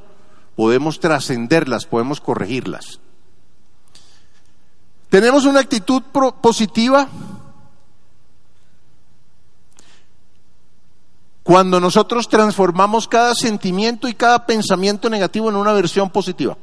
podemos 0.55 1.01
trascenderlas, 1.01 1.87
podemos 1.87 2.21
corregirlas. 2.21 3.01
Tenemos 5.09 5.47
una 5.47 5.61
actitud 5.61 6.03
positiva 6.41 7.09
cuando 11.49 11.81
nosotros 11.81 12.29
transformamos 12.29 13.09
cada 13.09 13.35
sentimiento 13.35 14.07
y 14.07 14.13
cada 14.13 14.45
pensamiento 14.45 15.09
negativo 15.09 15.49
en 15.49 15.57
una 15.57 15.73
versión 15.73 16.11
positiva. 16.11 16.59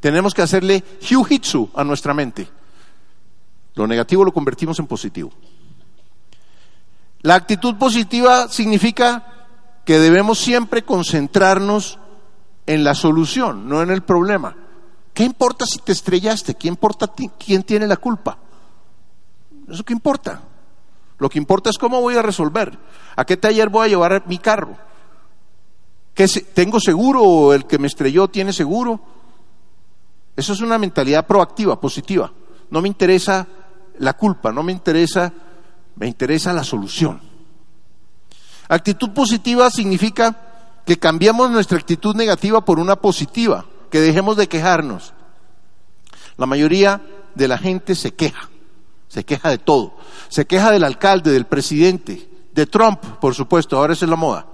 Tenemos 0.00 0.34
que 0.34 0.42
hacerle 0.42 0.82
hyujitsu 1.00 1.70
a 1.72 1.84
nuestra 1.84 2.12
mente. 2.12 2.48
Lo 3.76 3.86
negativo 3.86 4.24
lo 4.24 4.34
convertimos 4.34 4.80
en 4.80 4.88
positivo. 4.88 5.30
La 7.20 7.36
actitud 7.36 7.76
positiva 7.76 8.48
significa 8.48 9.24
que 9.84 10.00
debemos 10.00 10.40
siempre 10.40 10.82
concentrarnos 10.82 12.00
en 12.66 12.82
la 12.82 12.96
solución, 12.96 13.68
no 13.68 13.82
en 13.82 13.92
el 13.92 14.02
problema. 14.02 14.56
¿Qué 15.14 15.22
importa 15.22 15.64
si 15.64 15.78
te 15.78 15.92
estrellaste? 15.92 16.56
¿Qué 16.56 16.66
importa 16.66 17.08
quién 17.38 17.62
tiene 17.62 17.86
la 17.86 17.98
culpa? 17.98 18.36
¿Eso 19.68 19.84
qué 19.84 19.92
importa? 19.92 20.42
Lo 21.22 21.28
que 21.28 21.38
importa 21.38 21.70
es 21.70 21.78
cómo 21.78 22.00
voy 22.00 22.16
a 22.16 22.22
resolver. 22.22 22.76
¿A 23.14 23.24
qué 23.24 23.36
taller 23.36 23.68
voy 23.68 23.86
a 23.86 23.88
llevar 23.90 24.24
mi 24.26 24.38
carro? 24.38 24.76
¿Qué 26.14 26.26
¿Tengo 26.26 26.80
seguro 26.80 27.22
o 27.22 27.54
el 27.54 27.64
que 27.64 27.78
me 27.78 27.86
estrelló 27.86 28.26
tiene 28.26 28.52
seguro? 28.52 29.00
Eso 30.34 30.52
es 30.52 30.60
una 30.62 30.78
mentalidad 30.78 31.24
proactiva, 31.24 31.80
positiva. 31.80 32.32
No 32.70 32.82
me 32.82 32.88
interesa 32.88 33.46
la 34.00 34.14
culpa, 34.14 34.50
no 34.50 34.64
me 34.64 34.72
interesa 34.72 35.32
me 35.94 36.08
interesa 36.08 36.52
la 36.52 36.64
solución. 36.64 37.20
Actitud 38.68 39.10
positiva 39.10 39.70
significa 39.70 40.36
que 40.84 40.98
cambiamos 40.98 41.52
nuestra 41.52 41.78
actitud 41.78 42.16
negativa 42.16 42.64
por 42.64 42.80
una 42.80 42.96
positiva, 42.96 43.64
que 43.92 44.00
dejemos 44.00 44.36
de 44.36 44.48
quejarnos. 44.48 45.14
La 46.36 46.46
mayoría 46.46 47.00
de 47.36 47.46
la 47.46 47.58
gente 47.58 47.94
se 47.94 48.12
queja, 48.12 48.50
se 49.12 49.24
queja 49.24 49.50
de 49.50 49.58
todo. 49.58 49.94
Se 50.30 50.46
queja 50.46 50.70
del 50.70 50.84
alcalde, 50.84 51.32
del 51.32 51.44
presidente, 51.44 52.30
de 52.50 52.64
Trump, 52.64 52.98
por 53.20 53.34
supuesto, 53.34 53.76
ahora 53.76 53.92
es 53.92 54.00
la 54.00 54.16
moda. 54.16 54.46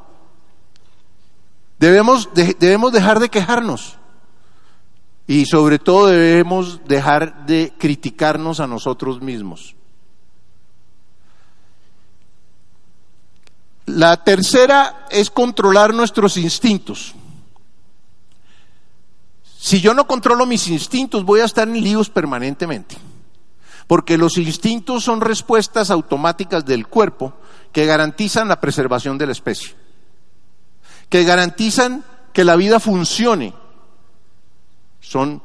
Debemos, 1.78 2.28
debemos 2.34 2.90
dejar 2.90 3.20
de 3.20 3.28
quejarnos 3.28 3.98
y 5.28 5.46
sobre 5.46 5.78
todo 5.78 6.08
debemos 6.08 6.80
dejar 6.88 7.46
de 7.46 7.72
criticarnos 7.78 8.58
a 8.58 8.66
nosotros 8.66 9.22
mismos. 9.22 9.76
La 13.86 14.24
tercera 14.24 15.06
es 15.08 15.30
controlar 15.30 15.94
nuestros 15.94 16.36
instintos. 16.36 17.14
Si 19.56 19.80
yo 19.80 19.94
no 19.94 20.08
controlo 20.08 20.46
mis 20.46 20.66
instintos, 20.66 21.24
voy 21.24 21.38
a 21.38 21.44
estar 21.44 21.68
en 21.68 21.80
líos 21.80 22.10
permanentemente. 22.10 22.96
Porque 23.88 24.18
los 24.18 24.38
instintos 24.38 25.02
son 25.02 25.20
respuestas 25.20 25.90
automáticas 25.90 26.64
del 26.64 26.86
cuerpo 26.86 27.32
que 27.72 27.86
garantizan 27.86 28.46
la 28.46 28.60
preservación 28.60 29.18
de 29.18 29.26
la 29.26 29.32
especie. 29.32 29.74
Que 31.08 31.24
garantizan 31.24 32.04
que 32.32 32.44
la 32.44 32.54
vida 32.54 32.78
funcione. 32.78 33.54
Son 35.00 35.42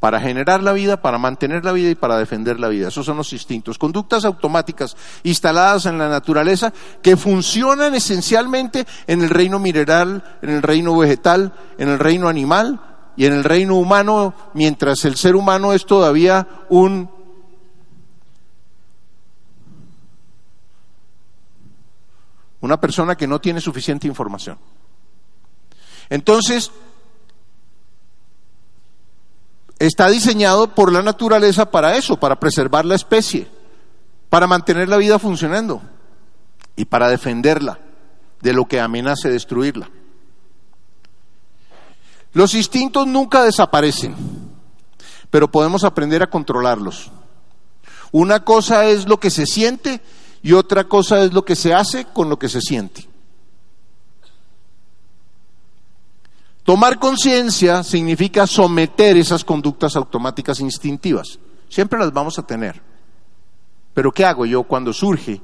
para 0.00 0.18
generar 0.18 0.64
la 0.64 0.72
vida, 0.72 1.00
para 1.00 1.16
mantener 1.16 1.64
la 1.64 1.70
vida 1.70 1.90
y 1.90 1.94
para 1.94 2.18
defender 2.18 2.58
la 2.58 2.66
vida. 2.66 2.88
Esos 2.88 3.06
son 3.06 3.18
los 3.18 3.32
instintos. 3.32 3.78
Conductas 3.78 4.24
automáticas 4.24 4.96
instaladas 5.22 5.86
en 5.86 5.96
la 5.96 6.08
naturaleza 6.08 6.72
que 7.00 7.16
funcionan 7.16 7.94
esencialmente 7.94 8.84
en 9.06 9.22
el 9.22 9.30
reino 9.30 9.60
mineral, 9.60 10.38
en 10.42 10.50
el 10.50 10.62
reino 10.62 10.96
vegetal, 10.98 11.52
en 11.78 11.88
el 11.88 12.00
reino 12.00 12.28
animal 12.28 12.80
y 13.16 13.26
en 13.26 13.34
el 13.34 13.44
reino 13.44 13.76
humano, 13.76 14.34
mientras 14.54 15.04
el 15.04 15.14
ser 15.14 15.36
humano 15.36 15.72
es 15.72 15.86
todavía 15.86 16.48
un 16.68 17.21
una 22.62 22.80
persona 22.80 23.16
que 23.16 23.26
no 23.26 23.40
tiene 23.40 23.60
suficiente 23.60 24.06
información. 24.06 24.56
Entonces, 26.08 26.70
está 29.78 30.08
diseñado 30.08 30.74
por 30.74 30.92
la 30.92 31.02
naturaleza 31.02 31.70
para 31.70 31.96
eso, 31.96 32.18
para 32.18 32.38
preservar 32.38 32.84
la 32.84 32.94
especie, 32.94 33.48
para 34.30 34.46
mantener 34.46 34.88
la 34.88 34.96
vida 34.96 35.18
funcionando 35.18 35.82
y 36.76 36.84
para 36.84 37.08
defenderla 37.08 37.78
de 38.40 38.52
lo 38.52 38.64
que 38.66 38.80
amenace 38.80 39.28
destruirla. 39.28 39.90
Los 42.32 42.54
instintos 42.54 43.06
nunca 43.06 43.42
desaparecen, 43.42 44.14
pero 45.30 45.50
podemos 45.50 45.82
aprender 45.82 46.22
a 46.22 46.30
controlarlos. 46.30 47.10
Una 48.12 48.44
cosa 48.44 48.86
es 48.86 49.08
lo 49.08 49.18
que 49.18 49.30
se 49.30 49.46
siente 49.46 50.00
y 50.42 50.52
otra 50.52 50.84
cosa 50.84 51.22
es 51.22 51.32
lo 51.32 51.44
que 51.44 51.54
se 51.54 51.72
hace 51.72 52.06
con 52.06 52.28
lo 52.28 52.38
que 52.38 52.48
se 52.48 52.60
siente. 52.60 53.08
Tomar 56.64 56.98
conciencia 56.98 57.82
significa 57.82 58.46
someter 58.46 59.16
esas 59.16 59.44
conductas 59.44 59.96
automáticas 59.96 60.60
instintivas. 60.60 61.38
Siempre 61.68 61.98
las 61.98 62.12
vamos 62.12 62.38
a 62.38 62.46
tener. 62.46 62.80
Pero 63.94 64.12
¿qué 64.12 64.24
hago 64.24 64.46
yo 64.46 64.62
cuando 64.62 64.92
surge 64.92 65.40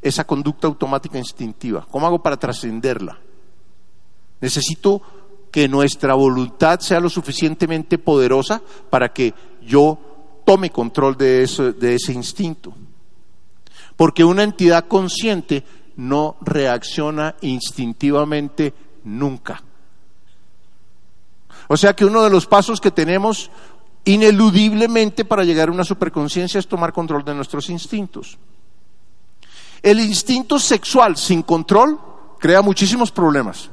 esa 0.00 0.24
conducta 0.24 0.68
automática 0.68 1.18
instintiva? 1.18 1.86
¿Cómo 1.90 2.06
hago 2.06 2.22
para 2.22 2.36
trascenderla? 2.36 3.18
Necesito 4.40 5.02
que 5.50 5.68
nuestra 5.68 6.14
voluntad 6.14 6.80
sea 6.80 7.00
lo 7.00 7.08
suficientemente 7.08 7.98
poderosa 7.98 8.62
para 8.90 9.12
que 9.12 9.34
yo 9.62 9.98
tome 10.44 10.70
control 10.70 11.16
de, 11.16 11.46
de 11.78 11.94
ese 11.94 12.12
instinto. 12.12 12.74
Porque 13.96 14.24
una 14.24 14.42
entidad 14.42 14.86
consciente 14.86 15.64
no 15.96 16.36
reacciona 16.40 17.36
instintivamente 17.40 18.74
nunca. 19.04 19.62
O 21.68 21.76
sea 21.76 21.94
que 21.94 22.04
uno 22.04 22.22
de 22.22 22.30
los 22.30 22.46
pasos 22.46 22.80
que 22.80 22.90
tenemos 22.90 23.50
ineludiblemente 24.04 25.24
para 25.24 25.44
llegar 25.44 25.68
a 25.68 25.72
una 25.72 25.84
superconciencia 25.84 26.58
es 26.58 26.68
tomar 26.68 26.92
control 26.92 27.24
de 27.24 27.34
nuestros 27.34 27.70
instintos. 27.70 28.36
El 29.82 30.00
instinto 30.00 30.58
sexual 30.58 31.16
sin 31.16 31.42
control 31.42 31.98
crea 32.38 32.62
muchísimos 32.62 33.10
problemas. 33.10 33.70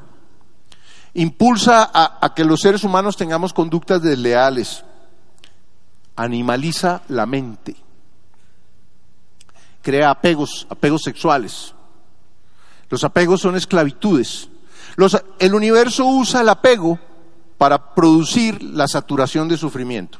Impulsa 1.13 1.89
a, 1.93 2.25
a, 2.25 2.33
que 2.33 2.45
los 2.45 2.61
seres 2.61 2.83
humanos 2.83 3.17
tengamos 3.17 3.51
conductas 3.51 4.01
desleales. 4.01 4.83
Animaliza 6.15 7.01
la 7.09 7.25
mente. 7.25 7.75
Crea 9.81 10.11
apegos, 10.11 10.67
apegos 10.69 11.01
sexuales. 11.03 11.73
Los 12.89 13.03
apegos 13.03 13.41
son 13.41 13.55
esclavitudes. 13.55 14.49
Los, 14.95 15.21
el 15.39 15.55
universo 15.55 16.05
usa 16.05 16.41
el 16.41 16.49
apego 16.49 16.99
para 17.57 17.93
producir 17.93 18.61
la 18.61 18.87
saturación 18.87 19.47
de 19.47 19.57
sufrimiento. 19.57 20.19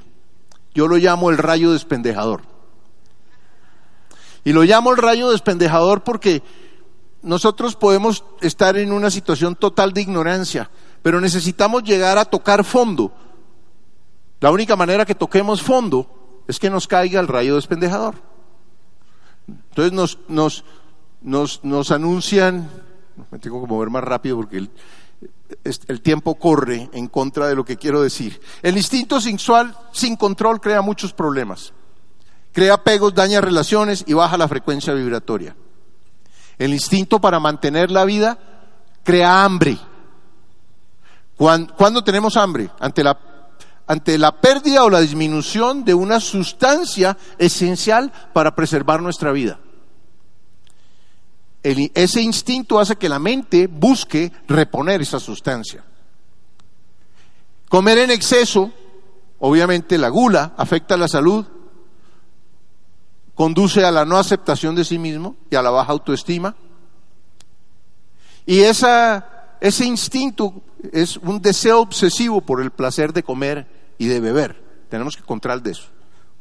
Yo 0.74 0.88
lo 0.88 0.98
llamo 0.98 1.30
el 1.30 1.38
rayo 1.38 1.72
despendejador. 1.74 2.42
Y 4.44 4.54
lo 4.54 4.64
llamo 4.64 4.92
el 4.92 4.98
rayo 4.98 5.30
despendejador 5.30 6.04
porque 6.04 6.42
nosotros 7.22 7.76
podemos 7.76 8.24
estar 8.42 8.78
en 8.78 8.92
una 8.92 9.12
situación 9.12 9.56
total 9.56 9.94
de 9.94 10.02
ignorancia, 10.02 10.72
pero 11.02 11.22
necesitamos 11.22 11.84
llegar 11.84 12.18
a 12.18 12.26
tocar 12.26 12.64
fondo. 12.64 13.12
La 14.40 14.50
única 14.50 14.76
manera 14.76 15.06
que 15.06 15.14
toquemos 15.14 15.62
fondo 15.62 16.44
es 16.48 16.60
que 16.60 16.70
nos 16.70 16.88
caiga 16.88 17.20
el 17.20 17.28
rayo 17.28 17.56
despendejador. 17.56 18.16
Entonces 19.70 19.94
nos, 19.94 20.20
nos, 20.28 20.64
nos, 21.22 21.64
nos 21.64 21.92
anuncian, 21.92 22.70
me 23.30 23.40
tengo 23.40 23.62
que 23.62 23.68
mover 23.68 23.90
más 23.90 24.04
rápido 24.04 24.38
porque 24.38 24.68
el, 25.64 26.02
tiempo 26.02 26.36
corre 26.36 26.90
en 26.94 27.08
contra 27.08 27.48
de 27.48 27.56
lo 27.56 27.66
que 27.66 27.78
quiero 27.78 28.02
decir. 28.02 28.42
El 28.62 28.78
instinto 28.78 29.20
sexual 29.22 29.76
sin 29.92 30.16
control 30.16 30.60
crea 30.60 30.82
muchos 30.82 31.14
problemas. 31.14 31.74
Crea 32.52 32.76
apegos, 32.76 33.14
daña 33.14 33.40
relaciones 33.42 34.04
y 34.08 34.14
baja 34.14 34.38
la 34.38 34.48
frecuencia 34.48 34.94
vibratoria. 34.94 35.56
El 36.58 36.74
instinto 36.74 37.20
para 37.20 37.40
mantener 37.40 37.92
la 37.92 38.06
vida 38.06 38.38
crea 39.04 39.44
hambre. 39.44 39.78
¿Cuándo, 41.38 42.04
tenemos 42.04 42.38
hambre? 42.38 42.70
Ante 42.80 43.04
la, 43.04 43.18
ante 43.92 44.18
la 44.18 44.40
pérdida 44.40 44.84
o 44.84 44.90
la 44.90 45.02
disminución 45.02 45.84
de 45.84 45.94
una 45.94 46.20
sustancia 46.20 47.18
esencial 47.38 48.12
para 48.34 48.56
preservar 48.56 49.02
nuestra 49.02 49.32
vida 49.32 49.60
ese 51.64 52.22
instinto 52.22 52.80
hace 52.80 52.96
que 52.96 53.10
la 53.10 53.20
mente 53.20 53.68
busque 53.68 54.32
reponer 54.48 55.02
esa 55.02 55.20
sustancia. 55.20 55.84
Comer 57.70 58.00
en 58.00 58.12
exceso, 58.12 58.72
obviamente 59.40 59.98
la 59.98 60.10
gula 60.10 60.54
afecta 60.58 60.98
la 60.98 61.08
salud, 61.08 61.46
conduce 63.36 63.86
a 63.86 63.92
la 63.92 64.06
no 64.06 64.18
aceptación 64.18 64.76
de 64.76 64.84
sí 64.84 64.98
mismo 64.98 65.36
y 65.50 65.56
a 65.56 65.62
la 65.62 65.70
baja 65.70 65.92
autoestima. 65.92 66.56
Y 68.46 68.62
esa, 68.62 69.58
ese 69.62 69.86
instinto 69.86 70.64
es 70.92 71.18
un 71.18 71.42
deseo 71.42 71.80
obsesivo 71.80 72.42
por 72.42 72.62
el 72.62 72.72
placer 72.72 73.14
de 73.14 73.24
comer 73.24 73.81
y 74.02 74.08
de 74.08 74.20
beber. 74.20 74.60
Tenemos 74.90 75.16
que 75.16 75.22
controlar 75.22 75.62
de 75.62 75.72
eso, 75.72 75.84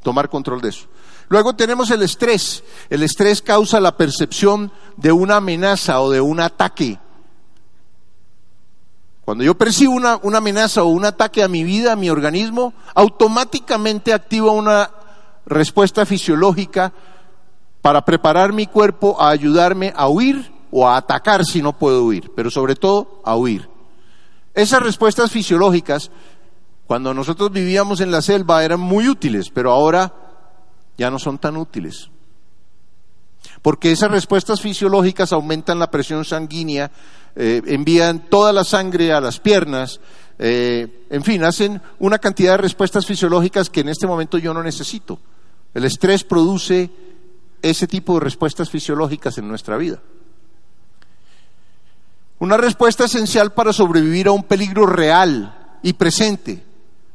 tomar 0.03 0.31
control 0.31 0.63
de 0.63 0.71
eso. 0.71 0.87
Luego 1.29 1.55
tenemos 1.55 1.91
el 1.91 2.01
estrés. 2.01 2.65
El 2.89 3.03
estrés 3.03 3.43
causa 3.43 3.81
la 3.81 3.99
percepción 3.99 4.73
de 4.97 5.13
una 5.13 5.37
amenaza 5.37 6.01
o 6.01 6.11
de 6.11 6.23
un 6.23 6.41
ataque. 6.41 6.99
Cuando 9.27 9.45
yo 9.45 9.59
percibo 9.59 9.93
una, 9.93 10.19
una, 10.23 10.39
amenaza 10.39 10.83
o 10.83 10.87
un 10.87 11.05
ataque 11.05 11.43
a 11.43 11.49
mi 11.49 11.63
vida, 11.63 11.93
a 11.93 11.97
mi 11.97 12.09
organismo, 12.09 12.73
automáticamente 12.95 14.15
activa 14.15 14.53
una 14.53 14.91
respuesta 15.45 16.07
fisiológica 16.07 16.95
para 17.83 18.07
preparar 18.07 18.55
mi 18.55 18.67
cuerpo 18.67 19.21
a 19.21 19.29
ayudarme 19.29 19.93
a 19.95 20.09
huir 20.09 20.51
o 20.71 20.89
a 20.89 20.97
atacar 20.97 21.45
si 21.45 21.61
no 21.61 21.77
puedo 21.77 22.05
huir, 22.05 22.33
pero 22.35 22.51
sobre 22.51 22.75
todo 22.75 23.21
a 23.23 23.37
huir. 23.37 23.69
Esas 24.55 24.83
respuestas 24.83 25.31
fisiológicas, 25.31 26.11
cuando 26.91 27.15
nosotros 27.15 27.53
vivíamos 27.53 28.01
en 28.01 28.11
la 28.11 28.21
selva, 28.21 28.65
eran 28.65 28.81
muy 28.81 29.09
útiles, 29.09 29.49
pero 29.55 29.71
ahora 29.71 30.13
ya 30.99 31.09
no 31.09 31.21
son 31.21 31.39
tan 31.39 31.57
útiles. 31.57 32.11
Porque 33.63 33.93
esas 33.93 34.11
respuestas 34.11 34.61
fisiológicas 34.61 35.33
aumentan 35.33 35.79
la 35.79 35.89
presión 35.89 36.25
sanguínea, 36.25 36.91
eh, 37.37 37.63
envían 37.67 38.29
toda 38.29 38.53
la 38.53 38.65
sangre 38.65 39.13
a 39.13 39.21
las 39.21 39.39
piernas, 39.39 40.01
eh, 40.37 41.07
en 41.11 41.23
fin, 41.23 41.45
hacen 41.45 41.81
una 42.01 42.19
cantidad 42.19 42.55
de 42.55 42.63
respuestas 42.63 43.07
fisiológicas 43.07 43.71
que 43.71 43.83
en 43.83 43.91
este 43.91 44.09
momento 44.09 44.37
yo 44.37 44.53
no 44.53 44.61
necesito. 44.61 45.21
El 45.73 45.85
estrés 45.85 46.25
produce 46.25 46.91
ese 47.63 47.87
tipo 47.87 48.15
de 48.15 48.25
respuestas 48.25 48.69
fisiológicas 48.69 49.39
en 49.39 49.47
nuestra 49.47 49.77
vida. 49.77 50.01
Una 52.41 52.57
respuesta 52.57 53.05
esencial 53.05 53.53
para 53.53 53.73
sobrevivir 53.73 54.27
a 54.27 54.33
un 54.33 54.43
peligro 54.43 54.87
real 54.87 55.79
y 55.85 55.93
presente, 55.93 56.65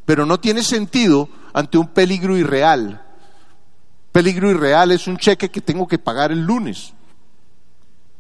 pero 0.06 0.26
no 0.26 0.40
tiene 0.40 0.64
sentido 0.64 1.30
ante 1.54 1.78
un 1.78 1.88
peligro 1.88 2.38
irreal 2.38 3.06
peligro 4.16 4.50
irreal 4.50 4.94
es 4.94 5.08
un 5.08 5.18
cheque 5.18 5.52
que 5.52 5.60
tengo 5.60 5.86
que 5.90 6.00
pagar 6.00 6.32
el 6.32 6.40
lunes. 6.40 6.94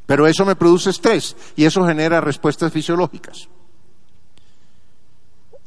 Pero 0.05 0.27
eso 0.27 0.43
me 0.43 0.57
produce 0.57 0.89
estrés 0.89 1.37
y 1.55 1.63
eso 1.63 1.87
genera 1.87 2.19
respuestas 2.19 2.73
fisiológicas. 2.73 3.47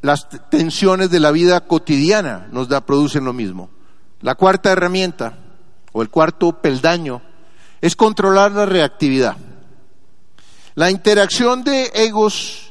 Las 0.03 0.29
tensiones 0.51 1.09
de 1.09 1.19
la 1.19 1.31
vida 1.31 1.67
cotidiana 1.67 2.47
nos 2.53 2.69
da, 2.69 2.85
producen 2.85 3.25
lo 3.25 3.33
mismo. 3.33 3.71
La 4.21 4.35
cuarta 4.35 4.71
herramienta 4.71 5.39
o 5.93 6.03
el 6.03 6.11
cuarto 6.11 6.61
peldaño 6.61 7.23
es 7.81 7.97
controlar 7.97 8.53
la 8.53 8.67
reactividad. 8.67 9.35
La 10.75 10.91
interacción 10.91 11.65
de 11.65 11.91
egos, 11.95 12.68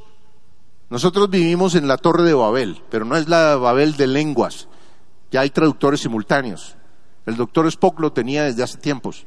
nosotros 0.89 1.29
vivimos 1.29 1.75
en 1.75 1.87
la 1.87 1.97
torre 1.97 2.23
de 2.23 2.33
Babel, 2.33 2.81
pero 2.89 3.05
no 3.05 3.17
es 3.17 3.27
la 3.27 3.57
Babel 3.57 3.97
de 3.97 4.07
lenguas, 4.07 4.67
ya 5.31 5.41
hay 5.41 5.49
traductores 5.49 5.99
simultáneos. 5.99 6.75
El 7.25 7.35
doctor 7.35 7.67
Spock 7.67 7.99
lo 7.99 8.13
tenía 8.13 8.43
desde 8.43 8.63
hace 8.63 8.77
tiempos. 8.77 9.25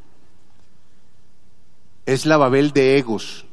Es 2.06 2.24
la 2.24 2.38
Babel 2.38 2.72
de 2.72 2.96
egos. 2.96 3.44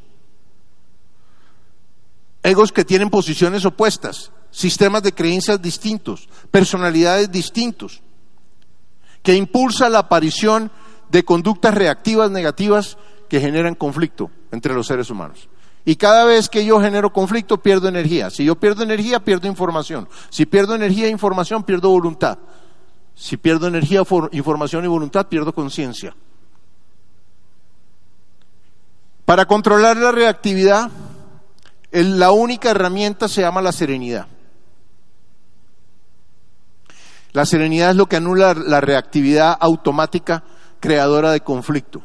Egos 2.44 2.72
que 2.72 2.86
tienen 2.86 3.10
posiciones 3.10 3.66
opuestas, 3.66 4.32
sistemas 4.52 5.04
de 5.04 5.14
creencias 5.14 5.62
distintos, 5.62 6.30
personalidades 6.50 7.30
distintos, 7.30 8.02
que 9.22 9.36
impulsa 9.36 9.90
la 9.90 10.00
aparición 10.00 10.72
de 11.10 11.26
conductas 11.26 11.74
reactivas 11.74 12.32
negativas 12.32 12.98
que 13.28 13.42
generan 13.42 13.76
conflicto 13.76 14.32
entre 14.52 14.74
los 14.74 14.88
seres 14.88 15.10
humanos. 15.10 15.50
Y 15.88 15.96
cada 15.96 16.26
vez 16.26 16.50
que 16.50 16.66
yo 16.66 16.82
genero 16.82 17.14
conflicto, 17.14 17.62
pierdo 17.62 17.88
energía. 17.88 18.30
Si 18.30 18.44
yo 18.44 18.56
pierdo 18.60 18.84
energía, 18.84 19.22
pierdo 19.22 19.48
información. 19.48 20.10
Si 20.30 20.46
pierdo 20.46 20.76
energía 20.76 21.08
e 21.08 21.12
información, 21.12 21.64
pierdo 21.64 21.88
voluntad. 21.88 22.40
Si 23.16 23.38
pierdo 23.38 23.70
energía, 23.70 24.04
información 24.34 24.84
y 24.84 24.90
voluntad, 24.90 25.28
pierdo 25.28 25.54
conciencia. 25.54 26.14
Para 29.24 29.46
controlar 29.46 29.96
la 29.96 30.12
reactividad, 30.12 30.92
la 31.92 32.32
única 32.32 32.72
herramienta 32.72 33.30
se 33.30 33.40
llama 33.40 33.62
la 33.62 33.72
serenidad. 33.72 34.28
La 37.32 37.46
serenidad 37.46 37.92
es 37.92 37.96
lo 37.96 38.08
que 38.08 38.18
anula 38.18 38.54
la 38.54 38.82
reactividad 38.82 39.58
automática 39.58 40.44
creadora 40.82 41.32
de 41.32 41.40
conflicto. 41.40 42.02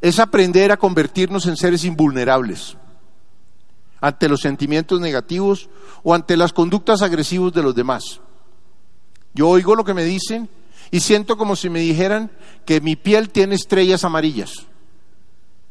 Es 0.00 0.18
aprender 0.18 0.72
a 0.72 0.76
convertirnos 0.76 1.46
en 1.46 1.56
seres 1.56 1.84
invulnerables, 1.84 2.76
ante 4.00 4.28
los 4.28 4.40
sentimientos 4.40 5.00
negativos 5.00 5.68
o 6.02 6.14
ante 6.14 6.36
las 6.36 6.52
conductas 6.52 7.02
agresivas 7.02 7.52
de 7.52 7.62
los 7.62 7.74
demás. 7.74 8.20
Yo 9.34 9.48
oigo 9.48 9.74
lo 9.74 9.84
que 9.84 9.94
me 9.94 10.04
dicen 10.04 10.48
y 10.90 11.00
siento 11.00 11.36
como 11.36 11.54
si 11.54 11.68
me 11.70 11.80
dijeran 11.80 12.30
que 12.64 12.80
mi 12.80 12.96
piel 12.96 13.30
tiene 13.30 13.54
estrellas 13.54 14.04
amarillas. 14.04 14.66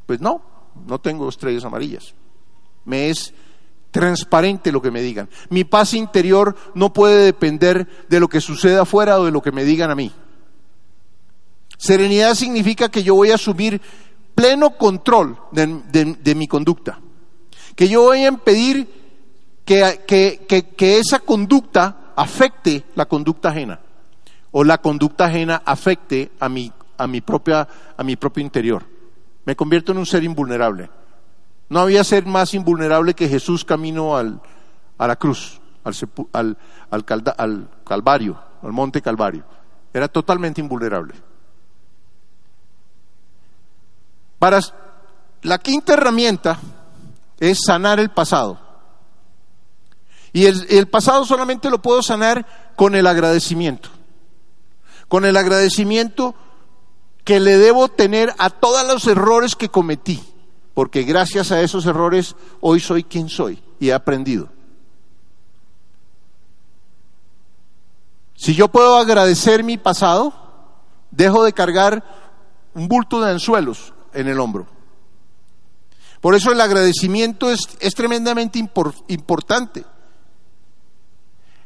Pues 0.05 0.21
no, 0.21 0.41
no 0.87 0.99
tengo 0.99 1.27
estrellas 1.27 1.65
amarillas. 1.65 2.13
Me 2.85 3.09
es 3.09 3.33
transparente 3.91 4.71
lo 4.71 4.81
que 4.81 4.91
me 4.91 5.01
digan. 5.01 5.29
Mi 5.49 5.63
paz 5.63 5.93
interior 5.93 6.55
no 6.75 6.93
puede 6.93 7.25
depender 7.25 7.87
de 8.07 8.19
lo 8.19 8.27
que 8.27 8.41
suceda 8.41 8.83
afuera 8.83 9.19
o 9.19 9.25
de 9.25 9.31
lo 9.31 9.41
que 9.41 9.51
me 9.51 9.63
digan 9.63 9.91
a 9.91 9.95
mí. 9.95 10.11
Serenidad 11.77 12.35
significa 12.35 12.89
que 12.89 13.03
yo 13.03 13.15
voy 13.15 13.31
a 13.31 13.35
asumir 13.35 13.81
pleno 14.39 14.69
control 14.71 15.37
de, 15.51 16.35
mi 16.35 16.47
conducta. 16.47 16.97
Que 17.75 17.89
yo 17.89 18.03
voy 18.03 18.19
a 18.19 18.29
impedir 18.29 18.87
que, 19.65 20.05
que 20.77 20.97
esa 20.97 21.19
conducta 21.19 22.13
afecte 22.15 22.85
la 22.95 23.05
conducta 23.05 23.49
ajena 23.49 23.81
o 24.51 24.63
la 24.63 24.77
conducta 24.79 25.25
ajena 25.25 25.61
afecte 25.65 26.31
a 26.39 26.47
mi, 26.47 26.71
a 26.97 27.05
mi, 27.05 27.19
propia, 27.19 27.67
a 27.97 28.03
mi 28.03 28.15
propio 28.15 28.41
interior. 28.41 28.83
Me 29.43 29.57
convierto 29.57 29.91
en 29.91 29.97
un 29.97 30.05
ser 30.05 30.23
invulnerable. 30.23 30.89
No 31.67 31.81
había 31.81 32.03
ser 32.05 32.25
más 32.25 32.53
invulnerable 32.53 33.13
que 33.13 33.27
Jesús 33.27 33.65
camino 33.65 34.15
al, 34.15 34.41
a 34.97 35.05
la 35.05 35.17
cruz, 35.17 35.59
al, 35.83 36.57
al, 36.89 37.23
al 37.37 37.69
Calvario, 37.83 38.39
al 38.63 38.71
monte 38.71 39.01
Calvario. 39.01 39.43
Era 39.93 40.07
totalmente 40.07 40.61
invulnerable. 40.61 41.13
Para 44.39 44.59
la 45.43 45.59
quinta 45.59 45.93
herramienta 45.93 46.59
es 47.39 47.59
sanar 47.65 47.99
el 47.99 48.09
pasado. 48.09 48.59
Y 50.31 50.45
el, 50.45 50.65
el, 50.69 50.87
pasado 50.87 51.25
solamente 51.25 51.69
lo 51.69 51.81
puedo 51.81 52.01
sanar 52.01 52.73
con 52.75 52.95
el 52.95 53.07
agradecimiento. 53.07 53.89
Con 55.07 55.25
el 55.25 55.37
agradecimiento 55.37 56.35
que 57.23 57.39
le 57.39 57.57
debo 57.57 57.89
tener 57.89 58.33
a 58.37 58.49
todos 58.49 58.87
los 58.87 59.05
errores 59.07 59.55
que 59.55 59.69
cometí 59.69 60.23
porque 60.79 61.03
gracias 61.03 61.51
a 61.51 61.59
esos 61.59 61.85
errores 61.85 62.37
hoy 62.61 62.79
soy 62.79 63.03
quien 63.03 63.27
soy 63.27 63.61
y 63.81 63.89
he 63.89 63.93
aprendido. 63.93 64.47
Si 68.33 68.55
yo 68.55 68.69
puedo 68.69 68.95
agradecer 68.95 69.61
mi 69.65 69.77
pasado, 69.77 70.31
dejo 71.11 71.43
de 71.43 71.51
cargar 71.51 72.01
un 72.73 72.87
bulto 72.87 73.19
de 73.19 73.29
anzuelos 73.29 73.93
en 74.13 74.27
el 74.27 74.39
hombro. 74.39 74.67
Por 76.21 76.35
eso 76.35 76.51
el 76.51 76.61
agradecimiento 76.61 77.49
es, 77.49 77.61
es 77.79 77.95
tremendamente 77.95 78.59
importante. 79.07 79.85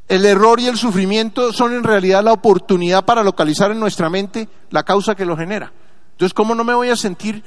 El 0.07 0.25
error 0.25 0.59
y 0.59 0.67
el 0.67 0.77
sufrimiento 0.77 1.53
son 1.53 1.73
en 1.73 1.83
realidad 1.83 2.23
la 2.23 2.33
oportunidad 2.33 3.05
para 3.05 3.23
localizar 3.23 3.71
en 3.71 3.79
nuestra 3.79 4.09
mente 4.09 4.47
la 4.69 4.83
causa 4.83 5.15
que 5.15 5.25
lo 5.25 5.35
genera. 5.35 5.71
Entonces, 6.11 6.33
¿cómo 6.33 6.53
no 6.53 6.63
me 6.63 6.75
voy 6.75 6.89
a 6.89 6.95
sentir 6.95 7.43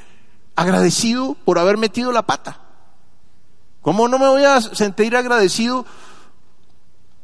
agradecido 0.57 1.37
por 1.45 1.59
haber 1.59 1.77
metido 1.77 2.11
la 2.11 2.23
pata. 2.23 2.59
¿Cómo 3.83 4.09
no 4.09 4.19
me 4.19 4.27
voy 4.27 4.43
a 4.43 4.61
sentir 4.61 5.15
agradecido 5.15 5.87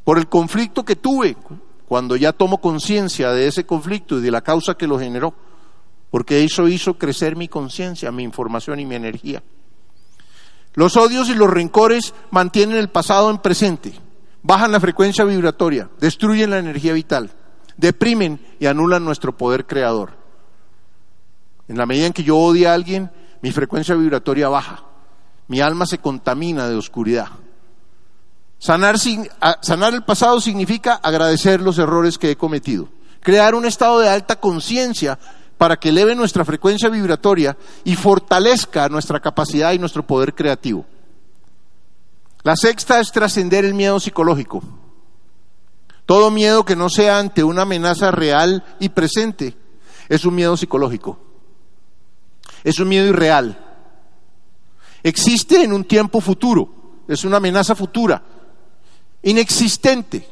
por 0.05 0.19
el 0.19 0.29
conflicto 0.29 0.85
que 0.85 0.95
tuve 0.95 1.37
cuando 1.89 2.15
ya 2.15 2.33
tomo 2.33 2.61
conciencia 2.61 3.33
de 3.33 3.49
ese 3.49 3.67
conflicto 3.67 4.19
y 4.19 4.23
de 4.23 4.31
la 4.31 4.43
causa 4.43 4.75
que 4.75 4.87
lo 4.87 4.99
generó? 4.99 5.35
Porque 6.13 6.45
eso 6.45 6.69
hizo 6.69 6.99
crecer 6.99 7.35
mi 7.37 7.49
conciencia, 7.49 8.13
mi 8.13 8.23
información 8.23 8.79
y 8.79 8.87
mi 8.87 8.95
energía. 8.95 9.43
Los 10.75 10.97
odios 10.97 11.29
y 11.31 11.35
los 11.35 11.51
rencores 11.51 12.15
mantienen 12.31 12.77
el 12.77 12.91
pasado 12.91 13.31
en 13.31 13.39
presente, 13.39 13.95
bajan 14.43 14.73
la 14.73 14.79
frecuencia 14.79 15.25
vibratoria, 15.25 15.89
destruyen 15.99 16.51
la 16.51 16.59
energía 16.59 16.93
vital, 16.93 17.31
deprimen 17.79 18.39
y 18.61 18.67
anulan 18.67 19.05
nuestro 19.05 19.37
poder 19.37 19.67
creador. 19.67 20.13
En 21.67 21.79
la 21.79 21.87
medida 21.87 22.07
en 22.07 22.13
que 22.13 22.25
yo 22.25 22.37
odie 22.37 22.69
a 22.69 22.75
alguien, 22.75 23.11
mi 23.41 23.51
frecuencia 23.51 23.95
vibratoria 23.95 24.51
baja, 24.51 24.85
mi 25.49 25.61
alma 25.61 25.87
se 25.87 25.97
contamina 25.99 26.69
de 26.69 26.77
oscuridad. 26.77 27.29
Sanar 28.59 28.95
el 29.93 30.05
pasado 30.05 30.41
significa 30.43 30.95
agradecer 30.95 31.63
los 31.63 31.79
errores 31.79 32.19
que 32.19 32.31
he 32.31 32.37
cometido, 32.37 32.91
crear 33.21 33.55
un 33.55 33.65
estado 33.65 33.99
de 33.99 34.11
alta 34.11 34.37
conciencia 34.37 35.19
para 35.63 35.77
que 35.77 35.91
eleve 35.91 36.17
nuestra 36.17 36.45
frecuencia 36.45 36.89
vibratoria 36.89 37.57
y 37.85 37.95
fortalezca 37.95 38.89
nuestra 38.89 39.21
capacidad 39.21 39.71
y 39.71 39.79
nuestro 39.79 40.05
poder 40.05 40.35
creativo. 40.35 40.85
La 42.43 42.57
sexta 42.57 42.99
es 42.99 43.13
trascender 43.13 43.65
el 43.65 43.73
miedo 43.73 44.01
psicológico. 44.01 44.61
Todo 46.05 46.33
miedo 46.33 46.65
que 46.65 46.75
no 46.75 46.89
sea 46.89 47.21
ante 47.21 47.45
una 47.45 47.63
amenaza 47.63 48.11
real 48.11 48.65
y 48.81 48.89
presente 48.89 49.55
es 50.09 50.25
un 50.25 50.35
miedo 50.35 50.57
psicológico. 50.57 51.17
Es 52.65 52.81
un 52.81 52.89
miedo 52.89 53.07
irreal. 53.07 53.57
Existe 55.05 55.63
en 55.63 55.73
un 55.73 55.85
tiempo 55.85 56.21
futuro, 56.21 57.05
es 57.07 57.23
una 57.23 57.37
amenaza 57.37 57.77
futura, 57.77 58.21
inexistente, 59.23 60.29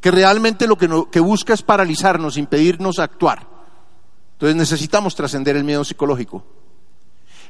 que 0.00 0.10
realmente 0.10 0.66
lo 0.66 0.78
que, 0.78 1.20
busca 1.20 1.52
es 1.52 1.60
paralizarnos, 1.60 2.38
impedirnos 2.38 2.98
actuar. 2.98 3.55
Entonces 4.36 4.56
necesitamos 4.56 5.14
trascender 5.14 5.56
el 5.56 5.64
miedo 5.64 5.82
psicológico. 5.82 6.44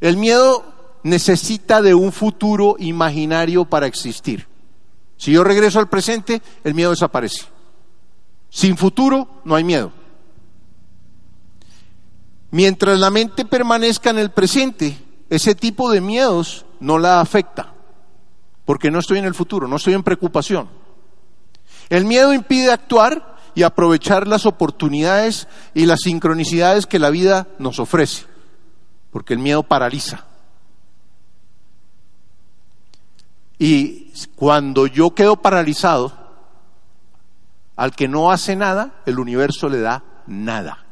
El 0.01 0.17
miedo 0.17 0.65
necesita 1.03 1.83
de 1.83 1.95
un 1.95 2.13
futuro 2.13 2.77
imaginario 2.79 3.65
para 3.65 3.87
existir. 3.87 4.47
Si 5.17 5.33
yo 5.33 5.43
regreso 5.43 5.81
al 5.81 5.89
presente, 5.89 6.41
el 6.63 6.75
miedo 6.75 6.91
desaparece. 6.91 7.47
Sin 8.51 8.77
futuro 8.77 9.41
no 9.45 9.57
hay 9.57 9.65
miedo. 9.65 9.93
Mientras 12.53 12.99
la 13.01 13.11
mente 13.11 13.45
permanezca 13.45 14.11
en 14.11 14.19
el 14.19 14.31
presente, 14.31 14.97
ese 15.29 15.57
tipo 15.57 15.91
de 15.91 16.01
miedos 16.01 16.67
no 16.79 16.99
la 16.99 17.21
afecta, 17.21 17.75
porque 18.65 18.93
no 18.93 19.01
estoy 19.01 19.19
en 19.19 19.25
el 19.25 19.35
futuro, 19.35 19.67
no 19.67 19.77
estoy 19.77 19.95
en 19.95 20.05
preocupación. 20.05 20.69
El 21.89 22.05
miedo 22.05 22.33
impide 22.33 22.71
actuar 22.71 23.36
y 23.57 23.63
aprovechar 23.63 24.29
las 24.29 24.45
oportunidades 24.45 25.49
y 25.73 25.87
las 25.87 26.01
sincronicidades 26.03 26.87
que 26.87 26.99
la 26.99 27.09
vida 27.09 27.49
nos 27.59 27.81
ofrece, 27.81 28.27
porque 29.11 29.33
el 29.33 29.41
miedo 29.41 29.63
paraliza. 29.63 30.27
Y 33.59 34.13
cuando 34.37 34.87
yo 34.87 35.15
quedo 35.15 35.37
paralizado, 35.37 36.13
al 37.77 37.97
que 37.97 38.09
no 38.09 38.31
hace 38.31 38.57
nada, 38.57 39.01
el 39.07 39.19
universo 39.19 39.71
le 39.71 39.81
da 39.81 40.05
nada. 40.27 40.85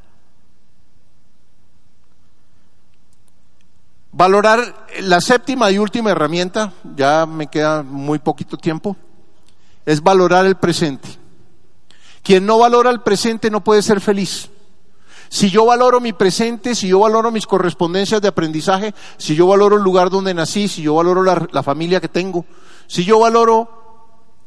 Valorar 4.10 4.86
la 5.02 5.20
séptima 5.20 5.70
y 5.70 5.76
última 5.76 6.12
herramienta, 6.12 6.72
ya 6.96 7.26
me 7.26 7.48
queda 7.48 7.82
muy 7.82 8.20
poquito 8.20 8.56
tiempo, 8.56 8.96
es 9.84 10.02
valorar 10.02 10.46
el 10.46 10.56
presente. 10.56 11.23
Quien 12.24 12.46
no 12.46 12.58
valora 12.58 12.90
el 12.90 13.02
presente 13.02 13.50
no 13.50 13.62
puede 13.62 13.82
ser 13.82 14.00
feliz. 14.00 14.48
Si 15.28 15.50
yo 15.50 15.66
valoro 15.66 16.00
mi 16.00 16.14
presente, 16.14 16.74
si 16.74 16.88
yo 16.88 17.00
valoro 17.00 17.30
mis 17.30 17.46
correspondencias 17.46 18.22
de 18.22 18.28
aprendizaje, 18.28 18.94
si 19.18 19.34
yo 19.34 19.46
valoro 19.46 19.76
el 19.76 19.82
lugar 19.82 20.08
donde 20.08 20.32
nací, 20.32 20.66
si 20.66 20.80
yo 20.80 20.94
valoro 20.94 21.22
la, 21.22 21.62
familia 21.62 22.00
que 22.00 22.08
tengo, 22.08 22.46
si 22.86 23.04
yo 23.04 23.18
valoro 23.18 23.68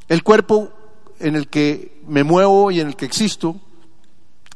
el 0.07 0.23
cuerpo 0.23 0.71
en 1.19 1.35
el 1.35 1.49
que 1.49 2.01
me 2.07 2.23
muevo 2.23 2.71
y 2.71 2.79
en 2.79 2.87
el 2.87 2.95
que 2.95 3.05
existo, 3.05 3.57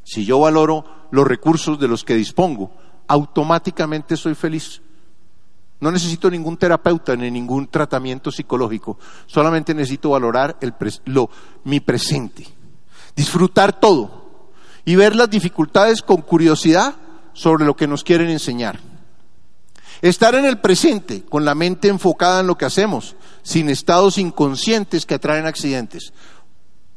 si 0.04 0.26
yo 0.26 0.40
valoro 0.40 0.84
los 1.12 1.28
recursos 1.28 1.80
de 1.80 1.88
los 1.88 2.04
que 2.04 2.16
dispongo, 2.16 2.72
automáticamente 3.08 4.18
soy 4.18 4.34
feliz. 4.34 4.82
No 5.80 5.92
necesito 5.92 6.28
ningún 6.32 6.58
terapeuta 6.58 7.16
ni 7.16 7.30
ningún 7.30 7.68
tratamiento 7.68 8.32
psicológico. 8.32 8.98
Solamente 9.28 9.76
necesito 9.76 10.10
valorar 10.10 10.58
el 10.62 10.74
lo, 11.06 11.30
mi 11.66 11.82
presente. 11.82 12.61
Disfrutar 13.16 13.80
todo. 13.80 14.49
Y 14.86 14.95
ver 14.95 15.16
las 15.16 15.30
dificultades 15.30 16.01
con 16.01 16.22
curiosidad 16.22 16.95
sobre 17.34 17.66
lo 17.66 17.76
que 17.76 17.88
nos 17.88 18.03
quieren 18.03 18.30
enseñar. 18.30 18.80
Estar 20.01 20.34
en 20.34 20.45
el 20.45 20.59
presente, 20.59 21.24
con 21.24 21.45
la 21.45 21.53
mente 21.53 21.88
enfocada 21.88 22.39
en 22.39 22.47
lo 22.47 22.57
que 22.57 22.66
hacemos, 22.66 23.16
sin 23.43 23.70
estados 23.70 24.18
inconscientes 24.18 25.05
que 25.05 25.14
atraen 25.14 25.45
accidentes. 25.45 26.12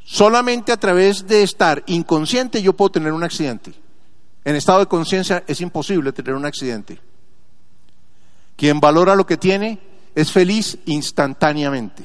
Solamente 0.04 0.72
a 0.72 0.78
través 0.78 1.26
de 1.26 1.42
estar 1.42 1.82
inconsciente 1.86 2.62
yo 2.62 2.74
puedo 2.74 2.92
tener 2.92 3.12
un 3.12 3.22
accidente. 3.22 3.74
En 4.44 4.56
estado 4.56 4.80
de 4.80 4.86
conciencia 4.86 5.44
es 5.46 5.60
imposible 5.60 6.12
tener 6.12 6.34
un 6.34 6.44
accidente. 6.44 6.98
Quien 8.56 8.80
valora 8.80 9.16
lo 9.16 9.26
que 9.26 9.36
tiene 9.36 9.80
es 10.14 10.30
feliz 10.30 10.78
instantáneamente. 10.86 12.04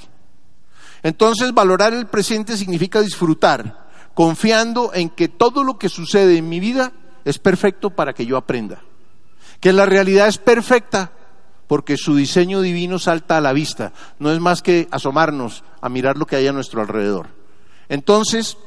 Entonces, 1.03 1.53
valorar 1.53 1.93
el 1.93 2.07
presente 2.07 2.57
significa 2.57 3.01
disfrutar, 3.01 3.88
confiando 4.19 4.91
en 4.93 5.09
que 5.09 5.29
todo 5.29 5.63
lo 5.63 5.79
que 5.79 5.87
sucede 5.87 6.35
en 6.35 6.49
mi 6.49 6.59
vida 6.59 6.91
es 7.23 7.39
perfecto 7.39 7.91
para 7.91 8.11
que 8.11 8.25
yo 8.25 8.35
aprenda. 8.35 8.81
Que 9.61 9.71
la 9.71 9.85
realidad 9.85 10.27
es 10.27 10.37
perfecta 10.37 11.13
porque 11.67 11.95
su 11.95 12.17
diseño 12.17 12.59
divino 12.59 12.99
salta 12.99 13.37
a 13.37 13.41
la 13.41 13.53
vista, 13.53 13.93
no 14.19 14.29
es 14.29 14.41
más 14.41 14.61
que 14.61 14.89
asomarnos 14.91 15.63
a 15.79 15.87
mirar 15.87 16.17
lo 16.17 16.27
que 16.27 16.35
hay 16.35 16.47
a 16.47 16.51
nuestro 16.51 16.81
alrededor. 16.81 17.27
Entonces, 17.87 18.57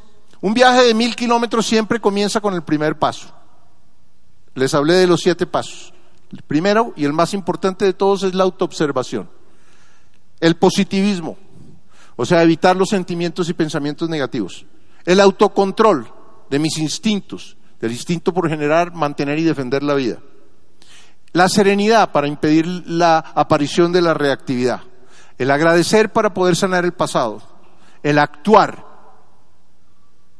un 0.41 0.55
viaje 0.55 0.85
de 0.85 0.95
mil 0.95 1.15
kilómetros 1.15 1.67
siempre 1.67 2.01
comienza 2.01 2.41
con 2.41 2.55
el 2.55 2.63
primer 2.63 2.99
paso. 2.99 3.31
Les 4.55 4.73
hablé 4.73 4.95
de 4.95 5.07
los 5.07 5.21
siete 5.21 5.45
pasos. 5.45 5.93
El 6.33 6.41
primero 6.41 6.95
y 6.97 7.05
el 7.05 7.13
más 7.13 7.35
importante 7.35 7.85
de 7.85 7.93
todos 7.93 8.23
es 8.23 8.33
la 8.33 8.45
autoobservación. 8.45 9.29
El 10.41 10.57
positivismo, 10.57 11.37
o 12.17 12.25
sea, 12.25 12.43
evitar 12.43 12.75
los 12.75 12.89
sentimientos 12.89 13.51
y 13.51 13.53
pensamientos 13.53 14.09
negativos. 14.09 14.65
El 15.05 15.21
autocontrol 15.21 16.13
de 16.51 16.59
mis 16.59 16.79
instintos, 16.79 17.57
del 17.81 17.93
instinto 17.93 18.33
por 18.33 18.49
generar, 18.49 18.95
mantener 18.95 19.39
y 19.39 19.45
defender 19.45 19.83
la 19.83 19.95
vida. 19.95 20.19
La 21.33 21.49
serenidad 21.49 22.13
para 22.13 22.29
impedir 22.29 22.67
la 22.87 23.19
aparición 23.19 23.91
de 23.93 24.03
la 24.03 24.15
reactividad. 24.15 24.83
El 25.39 25.51
agradecer 25.51 26.13
para 26.13 26.35
poder 26.35 26.57
sanar 26.57 26.85
el 26.85 26.93
pasado. 26.93 27.43
El 28.03 28.19
actuar 28.19 28.85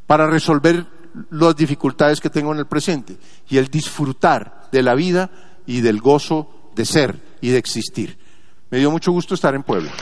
para 0.07 0.27
resolver 0.27 0.87
las 1.31 1.57
dificultades 1.57 2.21
que 2.21 2.31
tengo 2.31 2.53
en 2.53 2.59
el 2.59 2.67
presente. 2.67 3.17
Y 3.49 3.57
el 3.57 3.69
disfrutar 3.69 4.69
de 4.71 4.83
la 4.83 4.95
vida 4.95 5.31
y 5.67 5.81
del 5.81 6.01
gozo 6.01 6.71
de 6.75 6.85
ser 6.85 7.39
y 7.41 7.49
de 7.49 7.59
existir. 7.59 8.19
Me 8.71 8.79
dio 8.79 8.91
mucho 8.91 9.13
gusto 9.13 9.35
estar 9.35 9.55
en 9.55 9.63
Puebla. 9.63 9.93